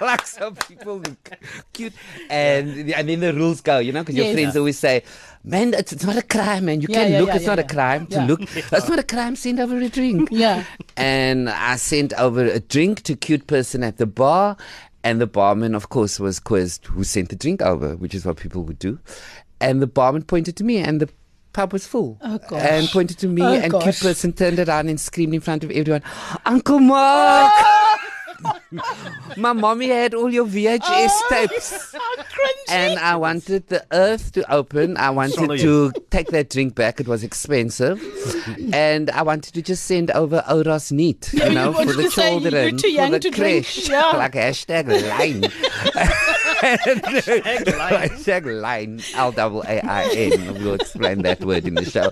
like 0.00 0.26
some 0.26 0.56
people 0.56 0.98
look 0.98 1.30
cute, 1.72 1.92
and 2.28 2.90
and 2.92 3.08
then 3.08 3.20
the 3.20 3.32
rules 3.32 3.60
go, 3.60 3.78
you 3.78 3.92
know, 3.92 4.02
because 4.02 4.16
your 4.16 4.26
Yes. 4.26 4.34
friends 4.34 4.56
always 4.56 4.78
say, 4.78 5.02
"Man, 5.44 5.72
it's, 5.72 5.92
it's 5.92 6.04
not 6.04 6.16
a 6.16 6.22
crime, 6.22 6.64
man. 6.64 6.80
You 6.80 6.88
Yeah, 6.90 7.02
can 7.04 7.12
yeah, 7.12 7.18
look. 7.20 7.28
yeah, 7.28 7.36
it's 7.36 7.44
yeah, 7.44 7.50
not 7.54 7.58
a 7.60 7.62
yeah. 7.62 7.68
crime 7.68 8.06
to 8.08 8.16
Yeah. 8.16 8.26
look. 8.26 8.40
It's 8.56 8.88
not 8.88 8.98
a 8.98 9.02
crime. 9.04 9.36
Send 9.36 9.60
over 9.60 9.76
a 9.78 9.88
drink." 9.88 10.30
Yeah. 10.32 10.64
And 10.96 11.48
I 11.48 11.76
sent 11.76 12.12
over 12.14 12.44
a 12.44 12.58
drink 12.58 13.02
to 13.02 13.14
cute 13.14 13.46
person 13.46 13.84
at 13.84 13.98
the 13.98 14.06
bar, 14.06 14.56
and 15.04 15.20
the 15.20 15.26
barman, 15.28 15.74
of 15.76 15.90
course, 15.90 16.18
was 16.18 16.40
quizzed 16.40 16.86
who 16.86 17.04
sent 17.04 17.28
the 17.28 17.36
drink 17.36 17.62
over, 17.62 17.94
which 17.96 18.14
is 18.14 18.24
what 18.26 18.36
people 18.36 18.62
would 18.64 18.80
do. 18.80 18.98
And 19.60 19.80
the 19.82 19.86
barman 19.86 20.22
pointed 20.22 20.56
to 20.56 20.64
me, 20.64 20.78
and 20.78 21.00
the 21.00 21.08
pub 21.52 21.72
was 21.72 21.86
full. 21.86 22.18
Oh, 22.20 22.38
gosh. 22.38 22.62
And 22.62 22.88
pointed 22.88 23.18
to 23.20 23.28
me, 23.28 23.42
Oh, 23.42 23.52
and 23.54 23.72
cute 23.72 23.84
gosh. 23.84 24.00
person 24.00 24.32
turned 24.32 24.58
around 24.58 24.88
and 24.88 25.00
screamed 25.00 25.34
in 25.34 25.40
front 25.40 25.64
of 25.64 25.70
everyone, 25.70 26.02
"Uncle 26.44 26.78
Mark!" 26.78 27.52
My 29.38 29.54
mommy 29.54 29.88
had 29.88 30.12
all 30.12 30.30
your 30.32 30.44
VHS 30.46 30.80
oh, 30.82 31.26
tapes. 31.30 31.94
And 32.68 32.98
I 32.98 33.16
wanted 33.16 33.68
the 33.68 33.84
earth 33.92 34.32
to 34.32 34.52
open. 34.52 34.96
I 34.98 35.08
wanted 35.10 35.34
Swallow 35.36 35.56
to 35.56 35.92
take 36.10 36.28
that 36.28 36.50
drink 36.50 36.74
back. 36.74 37.00
It 37.00 37.08
was 37.08 37.24
expensive. 37.24 38.02
and 38.74 39.10
I 39.10 39.22
wanted 39.22 39.54
to 39.54 39.62
just 39.62 39.84
send 39.86 40.10
over 40.10 40.44
Oros 40.50 40.92
Neat, 40.92 41.32
you 41.32 41.44
you 41.44 41.50
know, 41.54 41.72
for 41.72 41.84
the 41.86 42.02
to 42.02 42.10
say 42.10 42.32
you're 42.32 42.40
children. 42.42 42.76
too 42.76 42.90
young 42.90 43.06
for 43.06 43.12
the 43.12 43.20
to 43.20 43.30
drink. 43.30 43.64
creche. 43.64 43.88
Yeah. 43.88 44.02
Like 44.12 44.32
hashtag 44.32 44.86
line. 45.18 45.50
hashtag 46.60 48.60
line. 48.60 49.00
L 49.14 49.32
double 49.32 49.62
A 49.62 49.80
I 49.80 50.08
N. 50.12 50.54
We'll 50.54 50.74
explain 50.74 51.22
that 51.22 51.44
word 51.44 51.66
in 51.66 51.74
the 51.74 51.84
show. 51.84 52.10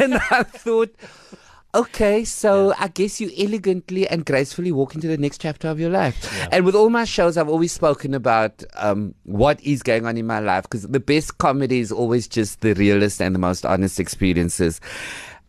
And 0.00 0.14
I 0.14 0.42
thought, 0.42 0.94
Okay, 1.74 2.22
so 2.24 2.74
I 2.78 2.88
guess 2.88 3.18
you 3.18 3.30
elegantly 3.38 4.06
and 4.06 4.26
gracefully 4.26 4.72
walk 4.72 4.94
into 4.94 5.08
the 5.08 5.16
next 5.16 5.40
chapter 5.40 5.68
of 5.68 5.80
your 5.80 5.88
life. 5.88 6.30
And 6.52 6.66
with 6.66 6.74
all 6.74 6.90
my 6.90 7.06
shows, 7.06 7.38
I've 7.38 7.48
always 7.48 7.72
spoken 7.72 8.12
about 8.12 8.62
um, 8.74 9.14
what 9.22 9.58
is 9.62 9.82
going 9.82 10.04
on 10.04 10.18
in 10.18 10.26
my 10.26 10.38
life 10.38 10.64
because 10.64 10.82
the 10.82 11.00
best 11.00 11.38
comedy 11.38 11.80
is 11.80 11.90
always 11.90 12.28
just 12.28 12.60
the 12.60 12.74
realest 12.74 13.22
and 13.22 13.34
the 13.34 13.38
most 13.38 13.64
honest 13.64 13.98
experiences. 13.98 14.82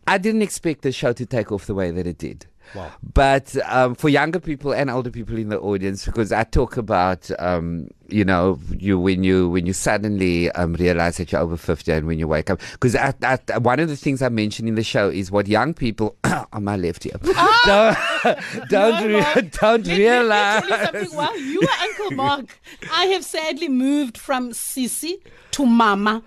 I 0.06 0.16
didn't 0.16 0.40
expect 0.40 0.80
the 0.80 0.92
show 0.92 1.12
to 1.12 1.26
take 1.26 1.52
off 1.52 1.66
the 1.66 1.74
way 1.74 1.90
that 1.90 2.06
it 2.06 2.16
did. 2.16 2.46
Wow. 2.74 2.92
But 3.12 3.56
um, 3.66 3.94
for 3.94 4.08
younger 4.08 4.40
people 4.40 4.72
and 4.72 4.90
older 4.90 5.10
people 5.10 5.36
in 5.38 5.48
the 5.48 5.60
audience, 5.60 6.04
because 6.04 6.32
I 6.32 6.44
talk 6.44 6.76
about, 6.76 7.30
um, 7.38 7.88
you 8.08 8.24
know, 8.24 8.58
you 8.76 8.98
when 8.98 9.22
you 9.22 9.48
when 9.48 9.66
you 9.66 9.72
suddenly 9.72 10.50
um, 10.52 10.74
realize 10.74 11.18
that 11.18 11.30
you're 11.30 11.40
over 11.40 11.56
fifty 11.56 11.92
and 11.92 12.06
when 12.06 12.18
you 12.18 12.26
wake 12.26 12.50
up, 12.50 12.60
because 12.72 12.96
I, 12.96 13.14
I, 13.22 13.58
one 13.58 13.80
of 13.80 13.88
the 13.88 13.96
things 13.96 14.22
I 14.22 14.28
mentioned 14.28 14.68
in 14.68 14.74
the 14.74 14.82
show 14.82 15.08
is 15.08 15.30
what 15.30 15.46
young 15.46 15.72
people 15.74 16.16
on 16.24 16.64
my 16.64 16.76
left 16.76 17.04
here 17.04 17.12
don't 17.64 17.96
don't, 18.68 19.08
No, 19.10 19.32
re- 19.34 19.50
don't 19.60 19.86
Let 19.86 19.98
realize. 19.98 20.64
Let 20.68 20.94
me 20.94 21.00
tell 21.00 21.00
you 21.02 21.08
something. 21.08 21.16
While 21.16 21.38
you 21.38 21.60
are 21.62 21.82
Uncle 21.82 22.10
Mark, 22.12 22.60
I 22.92 23.06
have 23.06 23.24
sadly 23.24 23.68
moved 23.68 24.18
from 24.18 24.50
Sisi 24.50 25.20
to 25.52 25.64
Mama. 25.66 26.22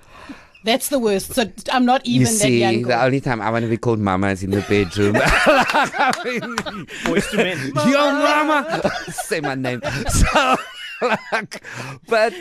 That's 0.68 0.90
the 0.90 1.00
worst. 1.00 1.34
So 1.34 1.46
I'm 1.72 1.86
not 1.86 2.06
even 2.06 2.22
You 2.22 2.26
that 2.26 2.34
see, 2.34 2.60
young. 2.60 2.82
the 2.82 3.02
only 3.02 3.22
time 3.22 3.42
I 3.42 3.50
want 3.52 3.64
to 3.64 3.70
be 3.70 3.78
called 3.78 4.00
mama 4.00 4.28
is 4.32 4.44
in 4.44 4.52
the 4.52 4.60
bedroom. 4.68 5.14
Boys 7.06 7.26
to 7.32 7.38
men. 7.38 7.72
Yo, 7.90 8.12
mama, 8.12 8.92
say 9.08 9.40
my 9.40 9.56
name. 9.56 9.82
So, 10.10 10.58
like, 11.32 11.64
but 12.08 12.34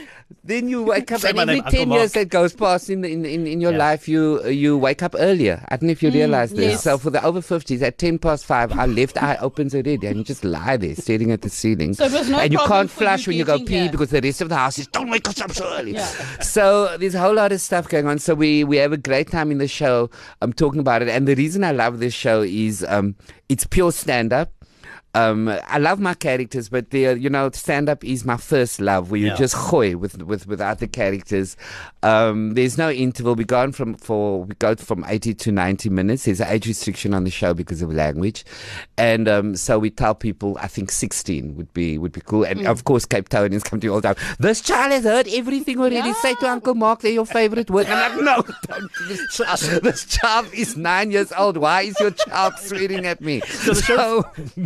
then 0.45 0.69
you 0.69 0.83
wake 0.83 1.13
up, 1.13 1.21
Say 1.21 1.31
and 1.31 1.39
every 1.41 1.55
name, 1.57 1.65
Uncle 1.65 1.79
ten 1.79 1.91
years 1.91 2.15
Mark. 2.15 2.25
that 2.25 2.29
goes 2.31 2.55
past 2.55 2.89
in, 2.91 3.05
in 3.05 3.25
in 3.25 3.47
in 3.47 3.61
your 3.61 3.73
Yeah. 3.73 3.79
life, 3.79 4.09
you 4.09 4.45
you 4.49 4.77
wake 4.79 5.03
up 5.03 5.15
earlier. 5.19 5.65
I 5.69 5.77
don't 5.77 5.89
know 5.89 5.93
if 5.93 6.03
you 6.03 6.11
realize 6.11 6.51
this. 6.53 6.59
Mm, 6.67 6.71
yes. 6.71 6.83
So 6.83 6.99
for 6.99 7.11
the 7.11 7.23
over 7.25 7.41
fifties, 7.43 7.83
at 7.83 7.99
ten 7.99 8.19
past 8.19 8.45
five, 8.47 8.73
our 8.79 8.87
left 8.87 9.23
eye 9.23 9.37
opens 9.41 9.75
already, 9.75 10.07
and 10.07 10.17
you 10.19 10.25
just 10.25 10.45
lie 10.45 10.77
there 10.77 10.95
staring 10.95 11.31
at 11.33 11.43
the 11.43 11.51
ceiling. 11.51 11.95
So 11.95 12.05
it 12.05 12.13
was 12.13 12.29
no 12.31 12.39
and 12.39 12.53
you 12.53 12.59
can't 12.59 12.91
for 12.91 13.03
you 13.03 13.07
flush 13.09 13.27
when 13.27 13.37
you 13.37 13.45
go 13.45 13.59
pee 13.59 13.81
here. 13.81 13.91
because 13.91 14.11
the 14.11 14.21
rest 14.21 14.41
of 14.41 14.49
the 14.49 14.57
house 14.57 14.79
is 14.79 14.87
don't 14.89 15.11
wake 15.11 15.29
us 15.29 15.41
up 15.41 15.53
so 15.53 15.71
early. 15.75 15.93
Yeah. 15.95 16.07
So 16.41 16.97
there's 16.99 17.15
a 17.15 17.21
whole 17.21 17.35
lot 17.35 17.53
of 17.53 17.61
stuff 17.61 17.89
going 17.89 18.07
on. 18.07 18.19
So 18.19 18.35
we 18.35 18.65
we 18.65 18.77
have 18.79 18.93
a 18.93 18.97
great 18.99 19.31
time 19.31 19.51
in 19.51 19.59
the 19.59 19.69
show. 19.69 20.11
I'm 20.43 20.53
talking 20.53 20.81
about 20.81 21.03
it, 21.03 21.09
and 21.09 21.29
the 21.29 21.35
reason 21.35 21.63
I 21.65 21.73
love 21.73 21.99
this 21.99 22.15
show 22.15 22.43
is 22.43 22.85
um, 22.89 23.15
it's 23.49 23.67
pure 23.67 23.93
stand 23.93 24.33
up. 24.33 24.51
Um, 25.17 25.49
I 25.67 25.79
love 25.79 25.99
my 25.99 26.13
characters, 26.13 26.69
but 26.69 26.91
they 26.91 27.13
you 27.15 27.31
know, 27.31 27.51
stand 27.53 27.89
up 27.89 28.05
is 28.05 28.25
my 28.25 28.37
first 28.37 28.81
love. 28.81 29.11
Where 29.11 29.19
you 29.21 29.29
Yeah. 29.29 29.37
just 29.37 29.55
hoy 29.55 29.97
with 29.97 30.23
with 30.23 30.47
with 30.47 30.61
other 30.61 30.87
characters. 30.87 31.57
Um, 32.03 32.53
there's 32.55 32.77
no 32.77 32.91
interval. 32.91 33.35
We 33.35 33.45
go 33.45 33.73
from 33.73 33.95
for 33.95 34.45
we 34.45 34.55
go 34.57 34.75
from 34.77 35.05
80 35.09 35.33
to 35.35 35.53
90 35.53 35.89
minutes. 35.89 36.25
There's 36.27 36.41
an 36.41 36.49
age 36.49 36.67
restriction 36.67 37.15
on 37.15 37.25
the 37.25 37.31
show 37.31 37.55
because 37.55 37.81
of 37.81 37.93
language, 37.93 38.45
and 38.99 39.27
um, 39.27 39.57
so 39.57 39.79
we 39.79 39.89
tell 39.91 40.15
people 40.15 40.59
I 40.61 40.69
think 40.69 40.93
16 40.93 41.57
would 41.57 41.73
be 41.73 41.97
would 41.97 42.13
be 42.13 42.21
cool. 42.21 42.45
And 42.45 42.67
of 42.67 42.85
course, 42.85 43.07
Cape 43.07 43.29
Townians 43.31 43.63
come 43.65 43.81
to 43.81 43.87
you 43.87 43.95
all 43.95 44.01
the 44.03 44.13
time. 44.15 44.37
This 44.39 44.61
child 44.61 44.93
has 44.93 45.05
heard 45.05 45.29
everything 45.29 45.81
already. 45.81 46.13
Say 46.15 46.35
to 46.35 46.49
Uncle 46.51 46.75
Mark, 46.75 47.01
they're 47.01 47.13
your 47.13 47.27
favorite 47.27 47.71
word. 47.71 47.87
And 47.87 47.95
I'm 47.95 48.23
like, 48.23 48.47
no, 48.49 48.55
don't. 48.69 48.91
This 49.09 49.35
child, 49.35 49.83
this 49.83 50.05
child 50.05 50.49
is 50.53 50.77
nine 50.77 51.11
years 51.11 51.33
old. 51.39 51.57
Why 51.57 51.83
is 51.83 51.99
your 52.01 52.11
child 52.11 52.55
swearing 52.59 53.07
at 53.07 53.21
me? 53.23 53.41
So 53.41 53.73
the 53.73 53.83
show, 53.83 54.25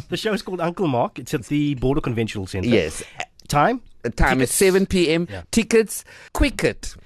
the 0.08 0.16
show 0.16 0.36
is 0.40 0.44
called 0.44 0.60
Uncle 0.60 0.88
Mark. 0.88 1.18
It's 1.18 1.34
at 1.34 1.44
the 1.46 1.74
Boardwalk 1.74 2.04
Convention 2.04 2.46
Centre. 2.46 2.68
yes. 2.68 3.02
Time? 3.48 3.82
The 4.02 4.10
time 4.10 4.40
is 4.40 4.50
7 4.50 4.86
p.m. 4.86 5.26
Yeah. 5.30 5.42
Tickets, 5.50 6.04
quicket.co.za. 6.32 6.96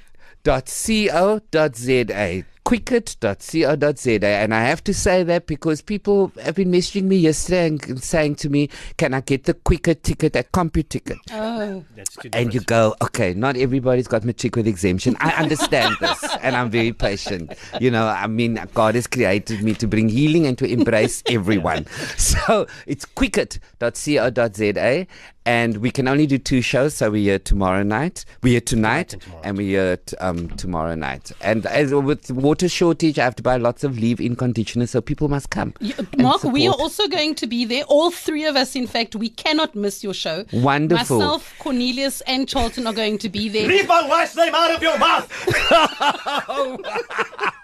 Quicket.co.za. 2.65 4.27
And 4.27 4.55
I 4.55 4.63
have 4.63 4.83
to 4.85 4.95
say 4.95 5.23
that 5.23 5.47
because 5.47 5.83
people 5.83 6.33
have 6.43 6.55
been 6.55 6.71
messaging 6.71 7.05
me 7.05 7.17
yesterday 7.17 7.67
and 7.67 8.03
saying 8.03 8.37
to 8.37 8.49
me, 8.49 8.71
Can 8.97 9.13
I 9.15 9.21
get 9.21 9.45
the 9.45 9.55
quicker 9.55 9.95
ticket 9.95 10.35
at 10.37 10.53
CompuTicket? 10.53 11.17
Oh, 11.33 11.85
That's 11.95 12.17
too 12.17 12.31
And 12.33 12.55
you 12.55 12.61
go, 12.61 12.95
okay, 13.03 13.35
not 13.35 13.57
everybody's 13.57 14.09
got 14.09 14.25
matric 14.25 14.57
with 14.57 14.67
exemption. 14.67 15.17
I 15.21 15.33
understand 15.43 15.97
this, 16.01 16.25
and 16.41 16.57
I'm 16.57 16.71
very 16.71 16.93
patient. 16.93 17.53
You 17.81 17.91
know, 17.91 18.07
I 18.07 18.27
mean, 18.27 18.59
God 18.73 18.95
has 18.95 19.07
created 19.07 19.63
me 19.63 19.75
to 19.75 19.87
bring 19.87 20.09
healing 20.09 20.47
and 20.47 20.57
to 20.59 20.65
embrace 20.65 21.23
everyone. 21.29 21.87
So 22.17 22.67
it's 22.87 23.05
quicket.co.za, 23.05 25.07
and 25.47 25.77
we 25.79 25.91
can 25.91 26.09
only 26.09 26.27
do 26.27 26.39
two 26.39 26.63
shows. 26.63 26.95
So 26.95 27.11
we're 27.11 27.23
here 27.23 27.39
tomorrow 27.39 27.83
night, 27.83 28.25
we're 28.43 28.53
here 28.53 28.61
tonight, 28.63 29.13
and 29.13 29.23
tomorrow. 29.23 29.43
and 29.45 29.59
we're 29.59 29.69
here 29.69 29.97
t- 29.99 30.17
um, 30.17 30.49
tomorrow 30.57 30.95
night. 30.95 31.33
And 31.43 31.67
as 31.67 31.93
with 31.93 32.31
water 32.31 32.54
shortage, 32.63 33.19
I 33.19 33.25
have 33.25 33.37
to 33.37 33.43
buy 33.43 33.57
lots 33.57 33.85
of 33.85 33.99
leave-in 33.99 34.37
conditioner, 34.37 34.87
so 34.87 35.01
people 35.01 35.29
must 35.29 35.51
come. 35.51 35.75
You- 35.81 35.95
and 35.99 36.19
Mark, 36.19 36.45
we 36.45 36.67
are 36.67 36.75
also 36.75 37.09
going 37.09 37.35
to 37.37 37.47
be 37.47 37.65
there. 37.65 37.85
All 37.85 38.11
three 38.11 38.45
of 38.45 38.57
us, 38.57 38.75
in 38.77 38.87
fact, 38.87 39.15
we 39.15 39.29
cannot 39.29 39.75
miss 39.75 40.03
your 40.03 40.15
show. 40.15 40.45
Wonderful. 40.53 41.19
Myself, 41.19 41.55
Cornelius, 41.59 42.21
and 42.23 42.49
Charlton 42.49 42.87
are 42.87 42.93
going 42.93 43.19
to 43.19 43.29
be 43.29 43.49
there. 43.49 43.67
Leave 43.67 43.89
my 43.89 44.07
wife's 44.09 44.37
name 44.37 44.55
out 44.55 44.71
of 44.71 44.83
your 44.83 44.99
mouth! 44.99 45.31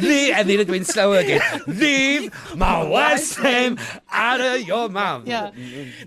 Leave, 0.00 0.34
and 0.34 0.48
then 0.48 0.60
it 0.60 0.68
went 0.68 0.86
slower 0.86 1.18
again. 1.18 1.40
Leave 1.66 2.32
my 2.56 2.82
wife's 2.84 3.38
name 3.42 3.78
out 4.10 4.40
of 4.40 4.62
your 4.62 4.88
mouth. 4.88 5.26
Yeah. 5.26 5.50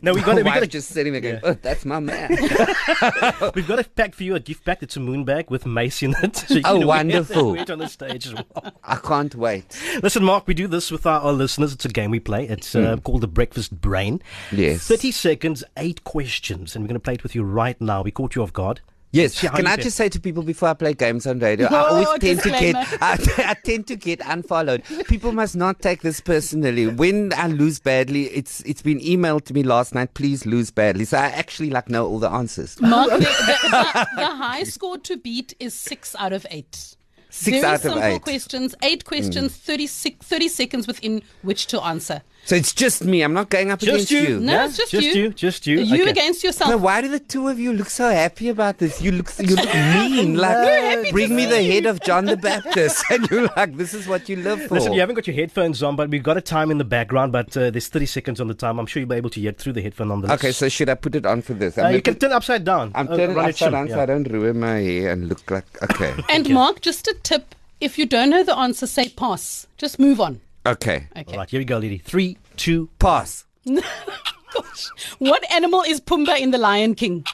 No, 0.02 0.14
we 0.14 0.22
got 0.22 0.32
My 0.32 0.36
we 0.36 0.44
got 0.44 0.56
wife 0.56 0.64
a, 0.64 0.68
just 0.68 0.90
sitting 0.90 1.14
there 1.14 1.22
going, 1.22 1.40
oh, 1.44 1.54
that's 1.62 1.86
my 1.86 2.00
man. 2.00 2.30
we've 3.56 3.68
got 3.68 3.80
a 3.80 3.84
pack 3.96 4.14
for 4.14 4.24
you, 4.24 4.36
a 4.36 4.40
gift 4.40 4.66
pack. 4.66 4.84
It's 4.84 4.96
a 4.98 5.00
moon 5.00 5.24
bag 5.26 5.50
with 5.50 5.66
mace 5.66 6.02
in 6.04 6.16
it. 6.22 6.46
So 6.54 6.56
you 6.56 6.62
Oh, 6.66 6.80
can 6.80 6.88
wear 6.88 6.98
that- 7.04 7.06
wonderful. 7.06 7.52
wear 7.54 7.62
it 7.62 7.70
on 7.70 7.80
the 7.80 7.88
stage 7.88 8.28
as 8.28 8.34
well. 8.34 8.74
I 8.84 8.96
can't 8.98 9.34
wait. 9.36 9.66
Listen, 10.02 10.24
Mark, 10.24 10.48
we 10.48 10.54
do 10.54 10.68
this 10.68 10.92
with 10.92 11.06
our, 11.06 11.22
our 11.22 11.34
listeners. 11.34 11.74
It's 11.74 11.86
a 11.86 11.90
game 11.90 12.12
we 12.12 12.20
play. 12.20 12.48
It's 12.48 12.76
uh, 12.76 12.98
called 12.98 13.22
the 13.22 13.28
Breakfast 13.28 13.80
Brain. 13.82 14.22
Yes. 14.52 14.88
30 14.88 15.12
seconds, 15.12 15.64
eight 15.78 16.04
questions, 16.04 16.76
and 16.76 16.84
we're 16.84 16.88
going 16.90 16.96
to 16.96 17.00
play 17.04 17.14
it 17.16 17.24
with 17.24 17.34
you 17.36 17.44
right 17.44 17.80
now. 17.82 18.02
We 18.02 18.12
caught 18.12 18.36
you 18.36 18.44
off 18.44 18.54
guard. 18.54 18.82
Yes. 19.14 19.40
Can 19.40 19.68
I 19.68 19.78
just 19.78 19.96
say 19.96 20.10
to 20.10 20.20
people 20.20 20.42
before 20.42 20.70
I 20.70 20.74
play 20.74 20.94
games 20.94 21.28
on 21.28 21.40
radio, 21.40 21.68
I 21.68 21.70
Oh, 21.74 22.04
always 22.04 22.20
tend 22.20 22.42
to 22.42 22.50
get. 22.50 22.76
I, 23.02 23.18
I 23.38 23.54
tend 23.64 23.88
to 23.88 23.96
get 23.96 24.20
unfollowed. 24.26 24.84
People 25.08 25.32
must 25.32 25.56
not 25.56 25.82
take 25.82 26.02
this 26.02 26.20
personally. 26.20 26.88
When 26.88 27.32
I 27.34 27.48
lose 27.48 27.80
badly, 27.80 28.24
it's 28.26 28.62
it's 28.62 28.82
been 28.82 29.00
emailed 29.00 29.46
to 29.46 29.54
me 29.54 29.62
last 29.62 29.94
night. 29.94 30.16
Please 30.16 30.46
lose 30.48 30.72
badly. 30.72 31.06
So 31.06 31.18
I 31.18 31.28
actually 31.28 31.70
like 31.70 31.90
know 31.90 32.08
all 32.08 32.20
the 32.20 32.30
answers. 32.30 32.82
Mark, 32.82 33.10
the, 33.12 33.18
the, 33.20 33.26
the, 33.26 34.08
the 34.16 34.36
high 34.36 34.64
score 34.64 34.98
to 34.98 35.16
beat 35.16 35.54
is 35.60 35.76
six 35.76 36.16
out 36.18 36.34
of 36.34 36.48
eight. 36.50 36.96
Six 37.30 37.58
Very 37.58 37.66
out 37.66 37.76
of 37.76 37.82
simple 37.82 38.04
eight. 38.04 38.22
Questions, 38.22 38.76
eight 38.84 39.06
questions, 39.06 39.52
mm. 39.54 39.62
36, 39.62 40.26
30 40.26 40.48
seconds 40.48 40.88
within 40.88 41.24
which 41.42 41.66
to 41.68 41.82
answer. 41.82 42.22
So 42.46 42.56
it's 42.58 42.74
just 42.74 43.06
me. 43.06 43.22
I'm 43.22 43.32
not 43.32 43.50
going 43.50 43.72
up 43.72 43.80
Just 43.80 44.12
against 44.12 44.12
you. 44.12 44.20
you. 44.36 44.40
No, 44.42 44.52
Yeah, 44.52 44.66
it's 44.66 44.76
just, 44.76 44.92
you. 44.92 45.00
just 45.02 45.16
you. 45.16 45.24
you, 45.24 45.30
just 45.30 45.68
you. 45.68 45.80
You 45.80 46.02
Okay. 46.04 46.12
against 46.12 46.44
yourself. 46.44 46.70
Now, 46.72 46.76
why 46.78 47.00
do 47.02 47.08
the 47.08 47.20
two 47.20 47.48
of 47.48 47.58
you 47.58 47.72
look 47.72 47.90
so 47.90 48.10
happy 48.10 48.50
about 48.50 48.80
this? 48.80 49.02
You 49.02 49.14
look, 49.14 49.32
you 49.40 49.56
look 49.56 49.74
mean. 49.74 50.36
Like, 50.36 50.52
happy 50.58 51.12
bring 51.14 51.30
to 51.30 51.36
me 51.36 51.44
see 51.44 51.50
the 51.50 51.64
head 51.64 51.86
of 51.86 52.02
John 52.02 52.26
the 52.26 52.36
Baptist, 52.36 53.06
and 53.10 53.30
you're 53.32 53.48
like, 53.56 53.78
this 53.78 53.94
is 53.94 54.08
what 54.10 54.28
you 54.28 54.36
live 54.36 54.62
for. 54.68 54.76
Listen, 54.76 54.92
you 54.92 55.00
haven't 55.00 55.16
got 55.16 55.26
your 55.26 55.36
headphones 55.38 55.82
on, 55.82 55.96
but 55.96 56.10
we've 56.10 56.22
got 56.22 56.36
a 56.36 56.42
time 56.42 56.70
in 56.70 56.80
the 56.80 56.84
background. 56.84 57.32
But 57.32 57.56
uh, 57.56 57.70
there's 57.72 57.88
30 57.88 58.06
seconds 58.08 58.42
on 58.42 58.48
the 58.50 58.54
time. 58.54 58.78
I'm 58.78 58.88
sure 58.88 59.00
you'll 59.00 59.10
be 59.10 59.16
able 59.16 59.30
to 59.30 59.40
hear 59.40 59.54
through 59.54 59.74
the 59.74 59.82
headphone 59.82 60.12
on 60.12 60.20
the 60.22 60.34
okay, 60.34 60.52
so 60.52 60.68
should 60.68 60.90
I 60.90 60.96
put 60.96 61.16
it 61.16 61.26
on 61.26 61.42
for 61.44 61.54
this? 61.54 61.78
uh, 61.78 61.88
you 61.88 62.02
can 62.02 62.16
turn 62.16 62.34
upside 62.34 62.66
down. 62.66 62.92
I'm 62.94 63.08
Uh, 63.08 63.16
turning 63.16 63.38
upside 63.38 63.56
shim, 63.56 63.72
down 63.72 63.88
so. 63.90 64.02
I 64.02 64.06
don't 64.06 64.26
ruin 64.30 64.60
my 64.60 64.80
hair 64.80 65.12
and 65.14 65.30
look 65.30 65.50
like 65.50 65.66
okay. 65.84 66.14
and 66.30 66.50
Mark, 66.50 66.82
just 66.82 67.08
a 67.08 67.14
tip 67.24 67.56
if 67.80 67.98
you 67.98 68.06
don't 68.06 68.30
know 68.30 68.44
the 68.44 68.58
answer, 68.58 68.86
say 68.86 69.08
pass. 69.10 69.66
Just 69.78 69.98
move 69.98 70.20
on. 70.20 70.42
Okay. 70.66 71.08
Okay. 71.18 71.32
All 71.34 71.40
right, 71.40 71.50
here 71.50 71.60
we 71.60 71.66
go, 71.66 71.78
lady. 71.78 71.98
Three, 71.98 72.38
two. 72.56 72.90
Pass. 73.00 73.46
Gosh. 73.66 74.90
What 75.20 75.50
animal 75.52 75.82
is 75.82 76.00
Pumbaa 76.00 76.40
in 76.40 76.52
The 76.52 76.58
Lion 76.58 76.96
King? 76.96 77.26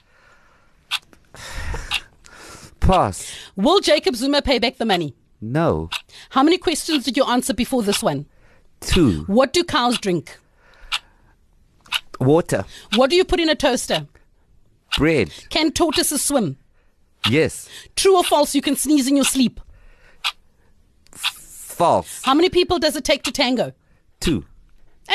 Pass. 2.80 3.32
Will 3.56 3.82
Jacob 3.82 4.16
Zuma 4.16 4.42
pay 4.42 4.58
back 4.58 4.78
the 4.78 4.86
money? 4.86 5.16
No. 5.42 5.90
How 6.32 6.44
many 6.44 6.58
questions 6.58 7.06
did 7.06 7.18
you 7.18 7.24
answer 7.24 7.54
before 7.54 7.84
this 7.84 8.02
one? 8.02 8.26
Two. 8.82 9.24
What 9.28 9.54
do 9.54 9.64
cows 9.64 9.98
drink? 10.00 10.38
Water. 12.20 12.66
What 12.96 13.10
do 13.10 13.16
you 13.16 13.24
put 13.24 13.40
in 13.40 13.50
a 13.50 13.56
toaster? 13.56 14.08
Bread. 14.98 15.32
Can 15.50 15.72
tortoises 15.72 16.22
swim? 16.22 16.58
Yes. 17.30 17.70
True 17.96 18.18
or 18.18 18.24
false, 18.24 18.56
you 18.56 18.62
can 18.62 18.76
sneeze 18.76 19.08
in 19.08 19.16
your 19.16 19.26
sleep. 19.26 19.60
False. 21.80 22.22
How 22.24 22.34
many 22.34 22.50
people 22.50 22.78
does 22.78 22.98
it 22.98 23.06
take 23.06 23.24
to 23.24 23.32
tango? 23.32 23.72
Two. 24.20 24.44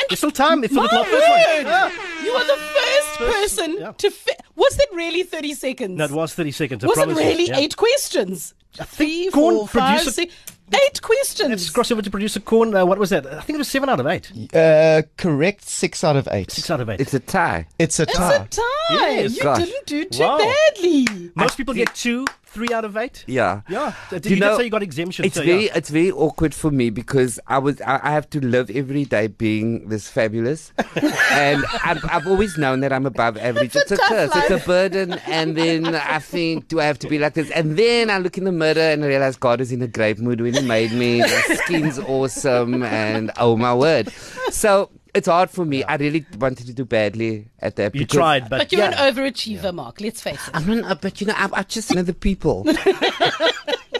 There's 0.08 0.18
still 0.18 0.30
time. 0.30 0.64
If 0.64 0.72
My 0.72 0.84
the 0.84 0.88
first 0.88 1.12
one. 1.28 1.66
Yeah. 1.66 1.90
You 2.24 2.32
are 2.32 2.44
the 2.46 2.56
first 2.56 3.18
person 3.18 3.76
yeah. 3.78 3.92
to. 3.92 4.10
Fi- 4.10 4.32
was 4.56 4.78
it 4.78 4.88
really 4.94 5.24
30 5.24 5.52
seconds? 5.52 5.98
That 5.98 6.10
was 6.10 6.32
30 6.32 6.50
seconds. 6.52 6.82
I 6.82 6.86
was 6.86 6.96
it 6.96 7.02
promise 7.04 7.18
you. 7.22 7.28
really 7.28 7.48
Yeah. 7.48 7.58
eight 7.58 7.76
questions? 7.76 8.54
Three, 8.72 9.28
Go 9.30 9.46
on, 9.46 9.54
four, 9.54 9.68
producer- 9.68 10.10
six, 10.10 10.34
eight 10.72 11.02
questions. 11.02 11.48
Let's 11.50 11.70
cross 11.70 11.90
over 11.90 12.02
to 12.02 12.10
producer 12.10 12.40
Corn. 12.40 12.74
Uh, 12.74 12.84
what 12.86 12.98
was 12.98 13.10
that? 13.10 13.26
I 13.26 13.40
think 13.40 13.56
it 13.56 13.58
was 13.58 13.68
seven 13.68 13.88
out 13.88 14.00
of 14.00 14.06
eight. 14.06 14.30
Uh, 14.54 15.02
correct, 15.16 15.68
six 15.68 16.02
out 16.04 16.16
of 16.16 16.28
eight. 16.30 16.50
Six 16.50 16.70
out 16.70 16.80
of 16.80 16.88
eight. 16.88 17.00
It's 17.00 17.14
a 17.14 17.20
tie. 17.20 17.66
It's 17.78 17.98
a 18.00 18.06
tie. 18.06 18.36
It's 18.44 18.58
a 18.58 18.60
tie. 18.60 18.64
Yes. 18.90 19.36
you 19.36 19.42
Gosh. 19.42 19.58
didn't 19.64 19.86
do 19.86 20.04
too 20.06 20.22
Wow. 20.22 20.38
badly. 20.38 21.06
Most 21.34 21.56
people 21.56 21.72
get 21.74 21.94
two, 21.94 22.26
three 22.44 22.68
out 22.72 22.84
of 22.84 22.96
eight. 22.96 23.24
Yeah. 23.26 23.62
Yeah. 23.68 23.94
Did 24.10 24.22
Do 24.22 24.28
you, 24.28 24.34
you 24.36 24.40
did 24.40 24.46
know, 24.46 24.56
say 24.58 24.64
you 24.64 24.70
got 24.70 24.82
exemption? 24.82 25.24
It's 25.24 25.36
so, 25.36 25.42
very, 25.42 25.64
yeah. 25.66 25.72
it's 25.76 25.88
very 25.90 26.10
awkward 26.12 26.54
for 26.54 26.70
me 26.70 26.90
because 26.90 27.40
I 27.46 27.58
was, 27.58 27.80
I, 27.80 28.00
I 28.02 28.10
have 28.12 28.28
to 28.30 28.40
live 28.44 28.70
every 28.70 29.04
day 29.06 29.26
being 29.28 29.88
this 29.88 30.08
fabulous, 30.08 30.72
and 31.30 31.64
I've, 31.82 32.04
I've 32.10 32.26
always 32.26 32.56
known 32.58 32.80
that 32.80 32.92
I'm 32.92 33.06
above 33.06 33.38
average. 33.38 33.74
It's, 33.74 33.90
a, 33.90 33.96
tough 33.96 34.08
curse, 34.08 34.30
it's 34.36 34.62
a 34.62 34.66
burden, 34.66 35.14
and 35.26 35.56
then 35.56 35.94
I 35.94 36.18
think, 36.18 36.68
do 36.68 36.78
I 36.80 36.84
have 36.84 36.98
to 37.00 37.08
be 37.08 37.18
like 37.18 37.34
this? 37.34 37.50
And 37.50 37.76
then 37.78 38.10
I 38.10 38.18
look 38.18 38.36
in 38.38 38.44
the 38.44 38.52
mirror 38.52 38.78
and 38.78 39.02
I 39.02 39.06
realize 39.08 39.36
God 39.36 39.60
is 39.62 39.72
in 39.72 39.80
a 39.82 39.88
great 39.88 40.18
mood 40.18 40.40
when 40.42 40.54
He 40.54 40.63
made 40.64 40.92
me. 40.92 41.20
The 41.20 41.60
skin's 41.64 41.98
awesome, 41.98 42.82
and 42.82 43.30
oh 43.36 43.56
my 43.56 43.74
word! 43.74 44.12
So 44.50 44.90
it's 45.14 45.28
hard 45.28 45.50
for 45.50 45.64
me. 45.64 45.84
I 45.84 45.94
really 45.96 46.26
wanted 46.38 46.66
to 46.66 46.74
do 46.74 46.84
badly 46.84 47.48
at 47.60 47.76
that. 47.76 47.94
You 47.94 48.00
because 48.00 48.16
tried, 48.16 48.50
but, 48.50 48.58
But 48.58 48.72
you're 48.72 48.80
yeah. 48.82 49.06
an 49.06 49.14
overachiever, 49.14 49.72
Mark. 49.72 50.00
Let's 50.00 50.20
face 50.20 50.46
it. 50.48 50.50
I'm 50.54 50.66
not, 50.66 50.90
uh, 50.90 50.94
but 50.96 51.20
you 51.20 51.28
know, 51.28 51.34
ah. 51.38 51.50
I, 51.54 51.60
I 51.60 51.62
just 51.62 51.94
know 51.94 52.02
the 52.02 52.14
people. 52.14 52.64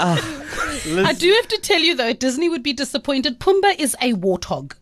I 0.00 1.14
do 1.16 1.32
have 1.32 1.48
to 1.48 1.58
tell 1.62 1.80
you 1.80 1.94
though, 1.94 2.12
Disney 2.12 2.48
would 2.48 2.62
be 2.62 2.72
disappointed. 2.72 3.38
Pumbaa 3.38 3.78
is 3.78 3.96
a 4.00 4.12
warthog. 4.14 4.74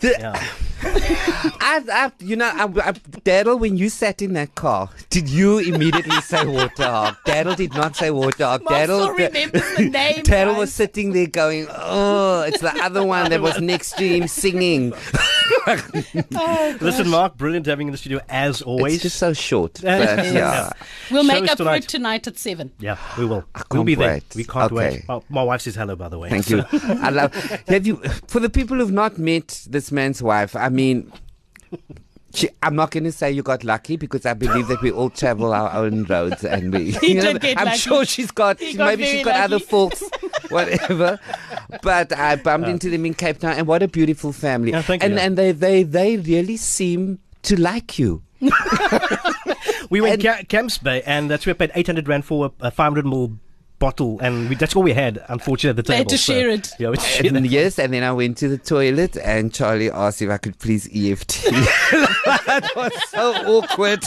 The- 0.00 0.16
Yeah. 0.18 0.46
I, 0.86 1.82
I, 1.90 2.12
you 2.18 2.36
know, 2.36 2.44
I, 2.52 2.64
I, 2.64 2.92
Daryl, 3.24 3.58
when 3.58 3.78
you 3.78 3.88
sat 3.88 4.20
in 4.20 4.34
that 4.34 4.54
car, 4.54 4.90
did 5.08 5.30
you 5.30 5.58
immediately 5.58 6.20
say 6.20 6.44
Waterhog? 6.44 7.16
Daryl 7.26 7.56
did 7.56 7.72
not 7.72 7.96
say 7.96 8.10
Waterhog. 8.10 8.62
Mark 8.64 8.76
Daryl, 8.76 9.02
still 9.02 9.12
remembers 9.14 9.76
the 9.76 9.88
name, 9.90 10.22
Daryl 10.24 10.58
was 10.58 10.74
sitting 10.74 11.12
there 11.12 11.26
going, 11.26 11.68
"Oh, 11.70 12.42
it's 12.42 12.60
the 12.60 12.74
other 12.82 13.02
one 13.04 13.30
that 13.30 13.40
was 13.40 13.60
next 13.62 13.96
to 13.96 14.06
him 14.06 14.28
singing." 14.28 14.92
Oh, 16.36 16.76
Listen, 16.80 17.08
Mark, 17.08 17.36
brilliant 17.36 17.66
having 17.66 17.86
you 17.86 17.88
in 17.88 17.92
the 17.92 17.98
studio 17.98 18.20
as 18.28 18.60
always. 18.62 18.94
It's 18.94 19.02
just 19.04 19.16
so 19.16 19.32
short. 19.32 19.82
Yeah. 19.82 20.16
But, 20.16 20.24
yeah. 20.26 20.70
We'll 21.10 21.22
Show 21.22 21.28
make 21.28 21.44
us 21.44 21.50
up 21.60 21.66
for 21.66 21.74
it 21.74 21.88
tonight 21.88 22.26
at 22.26 22.38
seven. 22.38 22.72
yeah, 22.78 22.98
we 23.18 23.24
will. 23.26 23.44
I 23.54 23.58
we'll 23.70 23.80
can't 23.80 23.86
be 23.86 23.94
there. 23.94 24.20
We 24.34 24.44
can't 24.44 24.72
Okay. 24.72 24.90
wait. 24.90 25.04
Oh, 25.08 25.22
my 25.28 25.42
wife 25.42 25.62
says 25.62 25.74
hello, 25.74 25.96
by 25.96 26.08
the 26.08 26.18
way. 26.18 26.28
Thank 26.30 26.50
you. 26.50 26.64
I 26.72 27.10
love. 27.10 27.34
Have 27.68 27.86
you? 27.86 27.96
For 28.28 28.40
the 28.40 28.50
people 28.50 28.76
who've 28.78 28.92
not 28.92 29.18
met 29.18 29.64
this 29.68 29.83
man's 29.92 30.22
wife, 30.22 30.54
I 30.56 30.68
mean. 30.68 31.12
She, 32.34 32.48
I'm 32.64 32.74
not 32.74 32.90
going 32.90 33.04
to 33.04 33.12
say 33.12 33.30
you 33.30 33.44
got 33.44 33.62
lucky 33.62 33.96
because 33.96 34.26
I 34.26 34.34
believe 34.34 34.66
that 34.66 34.82
we 34.82 34.90
all 34.90 35.08
travel 35.08 35.54
our 35.54 35.72
own 35.72 36.02
roads 36.02 36.44
and 36.44 36.72
we. 36.74 36.90
He 37.00 37.14
you 37.14 37.22
know, 37.22 37.32
did 37.34 37.42
get 37.42 37.58
I'm 37.60 37.66
lucky. 37.66 37.78
sure 37.78 38.04
she's 38.04 38.32
got. 38.32 38.58
He 38.58 38.74
got 38.74 38.86
maybe 38.86 39.04
very 39.04 39.16
she's 39.18 39.24
got 39.24 39.36
other 39.44 39.60
faults, 39.60 40.02
whatever. 40.48 41.20
But 41.80 42.12
I 42.12 42.34
bumped 42.34 42.66
into 42.68 42.90
them 42.90 43.06
in 43.06 43.14
Cape 43.14 43.38
Town, 43.38 43.52
and 43.52 43.68
what 43.68 43.84
a 43.84 43.88
beautiful 43.88 44.32
family. 44.32 44.72
Yeah, 44.72 44.82
thank 44.82 45.04
you. 45.04 45.10
and 45.10 45.18
and 45.20 45.38
they 45.38 45.52
they 45.52 45.84
they 45.84 46.16
really 46.16 46.56
seem 46.56 47.20
to 47.42 47.60
like 47.60 48.00
you. 48.00 48.24
We 49.90 50.00
went 50.00 50.22
Ca- 50.22 50.42
Camps 50.48 50.78
Bay, 50.78 51.02
and 51.02 51.30
that's 51.30 51.46
where 51.46 51.54
we 51.54 51.58
paid 51.58 51.72
800 51.74 52.08
Rand 52.08 52.24
for 52.24 52.46
a, 52.60 52.66
a 52.66 52.70
500 52.70 53.04
ml 53.04 53.38
bottle, 53.84 54.18
and 54.20 54.48
we, 54.48 54.54
that's 54.54 54.74
all 54.74 54.82
we 54.82 54.94
had, 54.94 55.22
unfortunately, 55.28 55.70
at 55.70 55.76
the 55.76 55.82
They 55.82 55.98
table. 55.98 56.10
had 56.10 56.16
to 56.16 56.18
so- 56.18 56.32
share 56.32 56.48
it. 56.48 56.70
Yeah, 56.78 56.88
we 56.90 56.96
had 56.98 57.04
to 57.04 57.10
share 57.28 57.36
And 57.36 57.46
yes, 57.46 57.78
and 57.78 57.92
then 57.92 58.02
I 58.02 58.12
went 58.12 58.38
to 58.38 58.48
the 58.48 58.56
toilet, 58.56 59.16
and 59.18 59.52
Charlie 59.52 59.90
asked 59.90 60.22
if 60.22 60.30
I 60.30 60.38
could 60.38 60.58
please 60.58 60.86
EFT. 60.86 61.44
that 62.46 62.70
was 62.76 62.92
so 63.10 63.32
awkward. 63.58 64.00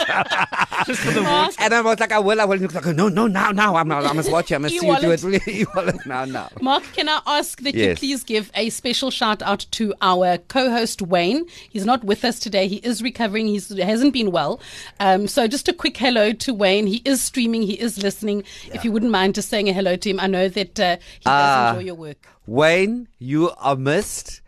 Just 0.86 1.02
for 1.02 1.12
the 1.12 1.22
Mark, 1.22 1.54
And 1.60 1.74
I 1.74 1.82
was 1.82 2.00
like, 2.00 2.12
I 2.12 2.20
will, 2.20 2.42
I 2.42 2.46
will. 2.46 2.54
And 2.54 2.62
he 2.62 2.66
was 2.66 2.76
like, 2.76 2.96
no, 2.96 3.08
no, 3.10 3.28
now, 3.28 3.52
now. 3.52 3.76
I'm, 3.76 3.88
not, 3.88 4.04
I 4.06 4.14
must 4.14 4.32
watch 4.32 4.50
you. 4.50 4.56
I 4.56 4.60
must 4.60 4.80
see 4.80 4.86
you 4.88 5.00
do 5.00 5.12
it. 5.12 5.24
E-wallet. 5.24 5.48
E-wallet 5.48 6.06
now, 6.06 6.26
now. 6.26 6.50
Mark, 6.62 6.84
can 6.94 7.08
I 7.10 7.22
ask 7.28 7.62
that 7.62 7.76
you 7.76 7.96
please 7.96 8.24
give 8.24 8.52
a 8.56 8.70
special 8.72 9.12
shout 9.12 9.42
out 9.44 9.66
to 9.72 9.94
our 10.02 10.38
co-host 10.40 11.02
Wayne? 11.02 11.46
He's 11.70 11.86
not 11.86 12.04
with 12.04 12.26
us 12.26 12.40
today. 12.40 12.68
He 12.68 12.78
is 12.78 13.04
recovering. 13.04 13.46
He's, 13.48 13.70
he 13.70 13.82
hasn't 13.82 14.14
been 14.14 14.32
well. 14.32 14.60
Um, 15.00 15.28
so 15.28 15.48
just 15.48 15.68
a 15.68 15.74
quick 15.74 15.98
hello 15.98 16.32
to 16.34 16.54
Wayne. 16.54 16.88
He 16.88 17.02
is 17.06 17.22
streaming. 17.22 17.62
He 17.62 17.80
is 17.80 18.02
listening. 18.02 18.44
If 18.74 18.84
you 18.84 18.92
wouldn't 18.92 19.12
mind 19.12 19.36
just 19.36 19.50
saying 19.50 19.67
a 19.70 19.74
hello 19.74 19.96
to 19.96 20.10
him, 20.10 20.20
I 20.20 20.28
know 20.28 20.48
that 20.50 20.80
uh, 20.80 20.98
he 21.20 21.24
does 21.26 21.26
Ah. 21.26 21.70
enjoy 21.72 21.86
your 21.86 21.96
work. 21.96 22.28
Wayne, 22.46 23.08
you 23.20 23.52
are 23.58 23.76
missed 23.76 24.42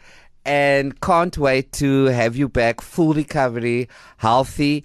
and 0.46 1.00
can't 1.02 1.38
wait 1.38 1.72
to 1.74 2.06
have 2.06 2.36
you 2.36 2.48
back, 2.50 2.82
full 2.82 3.14
recovery, 3.14 3.88
healthy. 4.18 4.84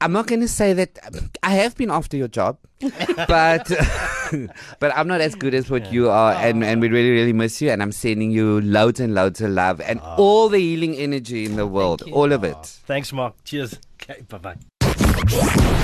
I'm 0.00 0.12
not 0.12 0.26
going 0.26 0.40
to 0.40 0.48
say 0.48 0.72
that 0.72 0.98
I 1.44 1.50
have 1.50 1.76
been 1.76 1.90
after 1.90 2.16
your 2.16 2.26
job, 2.26 2.58
but 2.80 3.70
but 4.80 4.96
I'm 4.96 5.06
not 5.06 5.20
as 5.20 5.36
good 5.36 5.54
as 5.54 5.70
what 5.70 5.92
you 5.92 6.10
are, 6.10 6.32
and, 6.32 6.64
and 6.64 6.80
we 6.80 6.88
really 6.88 7.10
really 7.12 7.32
miss 7.32 7.62
you. 7.62 7.70
And 7.70 7.80
I'm 7.80 7.92
sending 7.92 8.32
you 8.32 8.60
loads 8.62 8.98
and 8.98 9.14
loads 9.14 9.40
of 9.40 9.50
love 9.50 9.80
and 9.80 10.00
all 10.00 10.48
the 10.48 10.58
healing 10.58 10.96
energy 10.96 11.44
in 11.44 11.54
the 11.54 11.68
world, 11.68 12.02
all 12.10 12.32
of 12.32 12.42
it. 12.42 12.56
Thanks, 12.64 13.12
Mark. 13.12 13.34
Cheers. 13.44 13.78
Okay, 14.02 14.22
bye 14.28 14.38
bye. 14.38 14.56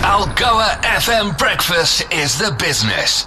Algoa 0.02 0.80
FM 0.82 1.38
breakfast 1.38 2.04
is 2.12 2.36
the 2.38 2.50
business. 2.58 3.26